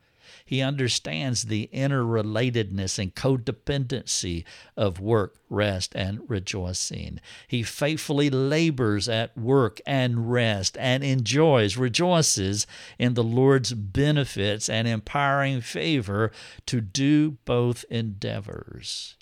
He 0.50 0.62
understands 0.62 1.44
the 1.44 1.70
interrelatedness 1.72 2.98
and 2.98 3.14
codependency 3.14 4.42
of 4.76 4.98
work, 4.98 5.36
rest, 5.48 5.94
and 5.94 6.28
rejoicing. 6.28 7.20
He 7.46 7.62
faithfully 7.62 8.30
labors 8.30 9.08
at 9.08 9.38
work 9.38 9.80
and 9.86 10.32
rest 10.32 10.76
and 10.80 11.04
enjoys, 11.04 11.76
rejoices 11.76 12.66
in 12.98 13.14
the 13.14 13.22
Lord's 13.22 13.72
benefits 13.74 14.68
and 14.68 14.88
empowering 14.88 15.60
favor 15.60 16.32
to 16.66 16.80
do 16.80 17.38
both 17.44 17.84
endeavors. 17.88 19.14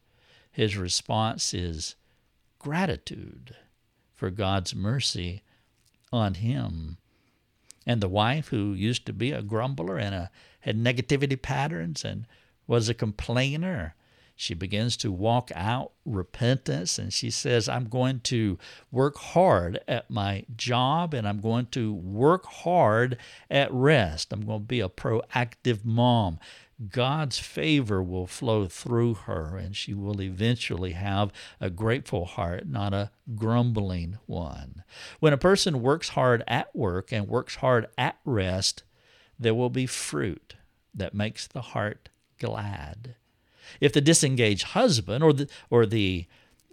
His 0.51 0.79
response 0.79 1.53
is 1.53 1.95
gratitude 2.69 3.57
for 4.15 4.29
God's 4.29 4.75
mercy 4.75 5.43
on 6.13 6.35
him. 6.35 6.99
And 7.87 8.03
the 8.03 8.11
wife, 8.11 8.49
who 8.49 8.75
used 8.75 9.07
to 9.07 9.15
be 9.15 9.33
a 9.33 9.41
grumbler 9.41 9.97
and 9.97 10.15
a 10.15 10.31
had 10.61 10.77
negativity 10.77 11.41
patterns 11.41 12.05
and 12.05 12.27
was 12.67 12.91
a 12.91 12.95
complainer. 12.95 13.95
She 14.41 14.55
begins 14.55 14.97
to 14.99 15.11
walk 15.11 15.51
out 15.53 15.91
repentance 16.05 16.97
and 16.97 17.13
she 17.13 17.29
says, 17.29 17.69
I'm 17.69 17.89
going 17.89 18.21
to 18.21 18.57
work 18.93 19.17
hard 19.17 19.81
at 19.89 20.09
my 20.11 20.45
job 20.57 21.13
and 21.13 21.27
I'm 21.27 21.41
going 21.41 21.67
to 21.73 21.93
work 21.93 22.47
hard 22.47 23.19
at 23.51 23.73
rest. 23.73 24.33
I'm 24.33 24.47
going 24.47 24.61
to 24.61 24.65
be 24.65 24.79
a 24.79 24.89
proactive 24.89 25.85
mom. 25.85 26.39
God's 26.89 27.41
favor 27.41 28.01
will 28.01 28.29
flow 28.29 28.69
through 28.69 29.15
her 29.15 29.57
and 29.57 29.75
she 29.75 29.93
will 29.93 30.23
eventually 30.23 30.93
have 30.93 31.33
a 31.61 31.69
grateful 31.69 32.25
heart, 32.25 32.69
not 32.69 32.95
a 32.95 33.11
grumbling 33.35 34.19
one. 34.27 34.85
When 35.19 35.33
a 35.33 35.37
person 35.37 35.83
works 35.83 36.11
hard 36.11 36.45
at 36.47 36.77
work 36.77 37.11
and 37.11 37.27
works 37.27 37.57
hard 37.57 37.89
at 37.99 38.21
rest, 38.25 38.85
there 39.37 39.55
will 39.55 39.69
be 39.69 39.87
fruit 39.87 40.55
that 40.95 41.13
makes 41.13 41.49
the 41.49 41.63
heart 41.63 42.09
glad. 42.39 43.17
If 43.81 43.93
the 43.93 44.01
disengaged 44.01 44.69
husband 44.69 45.23
or 45.25 45.33
the, 45.33 45.49
or 45.71 45.87
the 45.87 46.27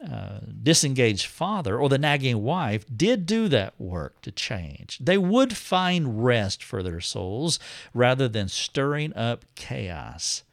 uh, 0.03 0.39
disengaged 0.61 1.25
father 1.25 1.79
or 1.79 1.89
the 1.89 1.97
nagging 1.97 2.43
wife 2.43 2.85
did 2.95 3.25
do 3.25 3.47
that 3.47 3.73
work 3.79 4.21
to 4.21 4.31
change, 4.31 4.99
they 4.99 5.17
would 5.17 5.55
find 5.55 6.23
rest 6.23 6.63
for 6.63 6.83
their 6.83 7.01
souls 7.01 7.59
rather 7.93 8.27
than 8.27 8.47
stirring 8.47 9.15
up 9.15 9.45
chaos. 9.55 10.43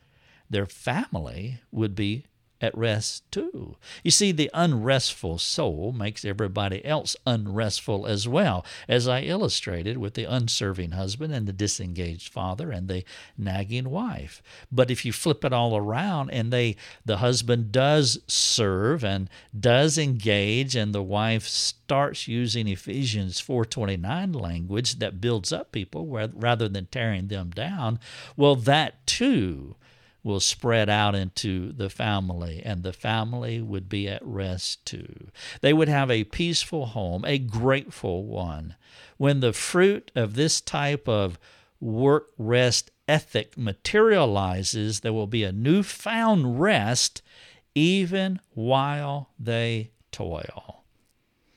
Their 0.48 0.66
family 0.66 1.61
would 1.70 1.94
be 1.94 2.24
at 2.62 2.79
rest 2.79 3.31
too. 3.33 3.77
You 4.05 4.12
see, 4.12 4.31
the 4.31 4.51
unrestful 4.55 5.38
soul 5.38 5.92
makes 5.92 6.25
everybody 6.25 6.83
else 6.85 7.16
unrestful 7.27 8.07
as 8.07 8.29
well, 8.29 8.64
as 8.88 9.09
I 9.09 9.22
illustrated 9.22 9.98
with 9.98 10.14
the 10.14 10.25
unserving 10.25 10.92
husband 10.92 11.35
and 11.35 11.48
the 11.48 11.53
disengaged 11.53 12.33
father 12.33 12.70
and 12.70 12.87
the 12.87 13.05
nagging 13.37 13.90
wife. 13.90 14.40
But 14.70 14.90
if 14.90 15.05
you 15.05 15.12
flip 15.12 15.44
it 15.44 15.53
all 15.53 15.77
around 15.77 16.31
and 16.31 16.53
they 16.53 16.77
the 17.05 17.16
husband 17.16 17.72
does 17.72 18.20
serve 18.29 19.05
and 19.05 19.29
does 19.59 19.98
engage 19.98 20.77
and 20.77 20.94
the 20.94 21.03
wife 21.03 21.48
starts 21.48 22.29
using 22.29 22.68
Ephesians 22.68 23.40
4:29 23.40 24.33
language 24.33 25.01
that 25.01 25.20
builds 25.20 25.53
up 25.53 25.72
people 25.72 26.07
rather 26.07 26.68
than 26.68 26.87
tearing 26.87 27.27
them 27.27 27.51
down, 27.51 27.98
well 28.37 28.55
that 28.55 29.05
too 29.07 29.75
will 30.25 30.41
spread 30.41 30.89
out 30.89 31.15
into 31.15 31.73
the 31.73 31.91
family, 31.91 32.63
and 32.65 32.83
the 32.83 32.93
family 32.93 33.61
would 33.61 33.89
be 33.89 34.09
at 34.09 34.25
rest 34.25 34.85
too. 34.87 35.29
They 35.61 35.73
would 35.73 35.89
have 35.89 36.11
a 36.11 36.25
peaceful 36.25 36.87
home, 36.87 37.25
a 37.25 37.39
grateful 37.39 38.25
one. 38.25 38.77
When 39.17 39.41
the 39.41 39.53
fruit 39.53 40.11
of 40.15 40.35
this 40.35 40.61
type 40.61 41.09
of 41.09 41.39
work 41.81 42.29
rest 42.39 42.91
ethic 43.09 43.59
materializes, 43.59 45.01
there 45.01 45.13
will 45.13 45.27
be 45.27 45.45
a 45.45 45.53
newfound 45.53 46.61
rest 46.61 47.23
even 47.75 48.41
while 48.55 49.31
they 49.39 49.91
toil. 50.13 50.85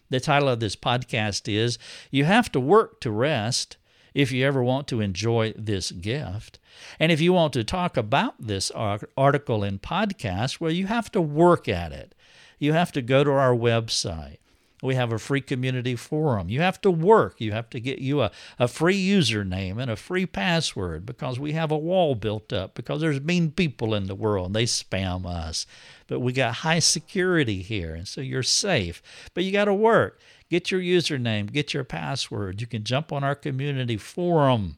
The 0.09 0.19
title 0.19 0.49
of 0.49 0.59
this 0.59 0.75
podcast 0.75 1.51
is 1.51 1.77
You 2.09 2.25
Have 2.25 2.51
to 2.53 2.59
Work 2.59 3.01
to 3.01 3.11
Rest 3.11 3.77
if 4.15 4.31
you 4.31 4.43
ever 4.47 4.63
want 4.63 4.87
to 4.87 5.01
enjoy 5.01 5.53
this 5.55 5.91
gift. 5.91 6.57
And 6.99 7.11
if 7.11 7.21
you 7.21 7.33
want 7.33 7.53
to 7.53 7.63
talk 7.63 7.97
about 7.97 8.33
this 8.39 8.71
article 8.71 9.63
and 9.63 9.79
podcast, 9.79 10.59
well, 10.59 10.71
you 10.71 10.87
have 10.87 11.11
to 11.11 11.21
work 11.21 11.69
at 11.69 11.91
it. 11.91 12.15
You 12.57 12.73
have 12.73 12.91
to 12.93 13.01
go 13.03 13.23
to 13.23 13.31
our 13.31 13.53
website. 13.53 14.37
We 14.81 14.95
have 14.95 15.11
a 15.11 15.19
free 15.19 15.41
community 15.41 15.95
forum. 15.95 16.49
You 16.49 16.61
have 16.61 16.81
to 16.81 16.91
work. 16.91 17.39
You 17.39 17.53
have 17.53 17.69
to 17.71 17.79
get 17.79 17.99
you 17.99 18.21
a, 18.21 18.31
a 18.59 18.67
free 18.67 19.01
username 19.03 19.81
and 19.81 19.89
a 19.89 19.95
free 19.95 20.25
password 20.25 21.05
because 21.05 21.39
we 21.39 21.53
have 21.53 21.71
a 21.71 21.77
wall 21.77 22.15
built 22.15 22.51
up 22.51 22.75
because 22.75 23.01
there's 23.01 23.21
mean 23.21 23.51
people 23.51 23.95
in 23.95 24.07
the 24.07 24.15
world 24.15 24.47
and 24.47 24.55
they 24.55 24.65
spam 24.65 25.25
us. 25.25 25.65
But 26.07 26.19
we 26.19 26.33
got 26.33 26.55
high 26.55 26.79
security 26.79 27.61
here, 27.61 27.95
and 27.95 28.07
so 28.07 28.21
you're 28.21 28.43
safe. 28.43 29.01
But 29.33 29.43
you 29.43 29.51
got 29.51 29.65
to 29.65 29.73
work. 29.73 30.19
Get 30.49 30.69
your 30.69 30.81
username, 30.81 31.51
get 31.51 31.73
your 31.73 31.83
password. 31.83 32.61
You 32.61 32.67
can 32.67 32.83
jump 32.83 33.11
on 33.11 33.23
our 33.23 33.35
community 33.35 33.97
forum 33.97 34.77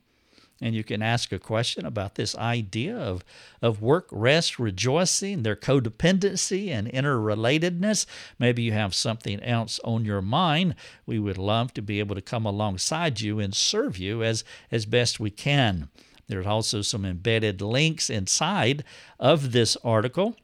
and 0.62 0.74
you 0.74 0.84
can 0.84 1.02
ask 1.02 1.32
a 1.32 1.40
question 1.40 1.86
about 1.86 2.16
this 2.16 2.36
idea 2.36 2.98
of, 2.98 3.24
of 3.62 3.82
work, 3.82 4.08
rest, 4.12 4.58
rejoicing, 4.58 5.44
their 5.44 5.56
codependency 5.56 6.70
and 6.70 6.88
interrelatedness. 6.92 8.06
Maybe 8.40 8.64
you 8.64 8.72
have 8.72 8.96
something 8.96 9.42
else 9.44 9.80
on 9.84 10.06
your 10.06 10.22
mind. 10.22 10.76
We 11.06 11.20
would 11.20 11.38
love 11.38 11.74
to 11.76 11.82
be 11.82 12.00
able 12.00 12.16
to 12.16 12.22
come 12.22 12.46
alongside 12.46 13.22
you 13.22 13.40
and 13.40 13.54
serve 13.54 13.98
you 13.98 14.24
as, 14.24 14.44
as 14.72 14.86
best 14.86 15.20
we 15.20 15.30
can. 15.30 15.90
There's 16.28 16.48
also 16.48 16.82
some 16.82 17.06
embedded 17.06 17.62
links 17.62 18.10
inside 18.10 18.84
of 19.20 19.52
this 19.52 19.78
article. 19.84 20.36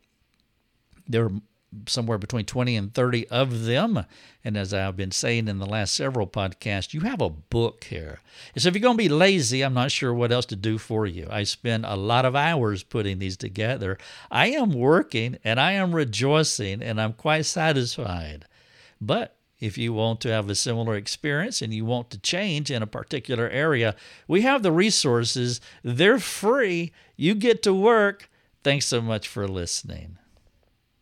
There 1.08 1.30
somewhere 1.88 2.18
between 2.18 2.46
20 2.46 2.76
and 2.76 2.94
30 2.94 3.28
of 3.30 3.66
them. 3.66 4.06
And 4.44 4.58
as 4.58 4.74
I've 4.74 4.98
been 4.98 5.12
saying 5.12 5.48
in 5.48 5.60
the 5.60 5.66
last 5.66 5.96
several 5.96 6.28
podcasts, 6.28 6.94
you 6.94 7.02
have 7.02 7.22
a 7.22 7.30
book 7.30 7.86
here. 7.86 8.20
So 8.58 8.68
if 8.68 8.76
you're 8.76 8.82
going 8.82 8.98
to 8.98 9.04
be 9.04 9.10
lazy, 9.10 9.62
I'm 9.62 9.74
not 9.74 9.92
sure 9.92 10.14
what 10.14 10.32
else 10.32 10.46
to 10.48 10.56
do 10.56 10.78
for 10.78 11.06
you. 11.06 11.28
I 11.30 11.44
spend 11.44 11.86
a 11.86 11.96
lot 11.96 12.26
of 12.26 12.36
hours 12.36 12.84
putting 12.84 13.20
these 13.20 13.38
together. 13.38 13.98
I 14.30 14.48
am 14.48 14.72
working 14.72 15.38
and 15.44 15.60
I 15.60 15.74
am 15.74 15.96
rejoicing 15.96 16.82
and 16.82 17.00
I'm 17.00 17.14
quite 17.14 17.46
satisfied. 17.46 18.46
But 19.00 19.36
if 19.60 19.78
you 19.78 19.94
want 19.94 20.20
to 20.22 20.30
have 20.30 20.50
a 20.50 20.56
similar 20.56 20.96
experience 20.96 21.62
and 21.62 21.74
you 21.74 21.86
want 21.86 22.10
to 22.10 22.20
change 22.20 22.70
in 22.70 22.84
a 22.84 22.88
particular 22.88 23.48
area, 23.50 23.96
we 24.28 24.42
have 24.42 24.62
the 24.62 24.74
resources. 24.74 25.62
They're 25.84 26.20
free. 26.20 26.92
You 27.16 27.34
get 27.34 27.64
to 27.64 27.74
work. 27.74 28.30
Thanks 28.62 28.86
so 28.86 29.02
much 29.02 29.28
for 29.28 29.48
listening. 29.48 30.18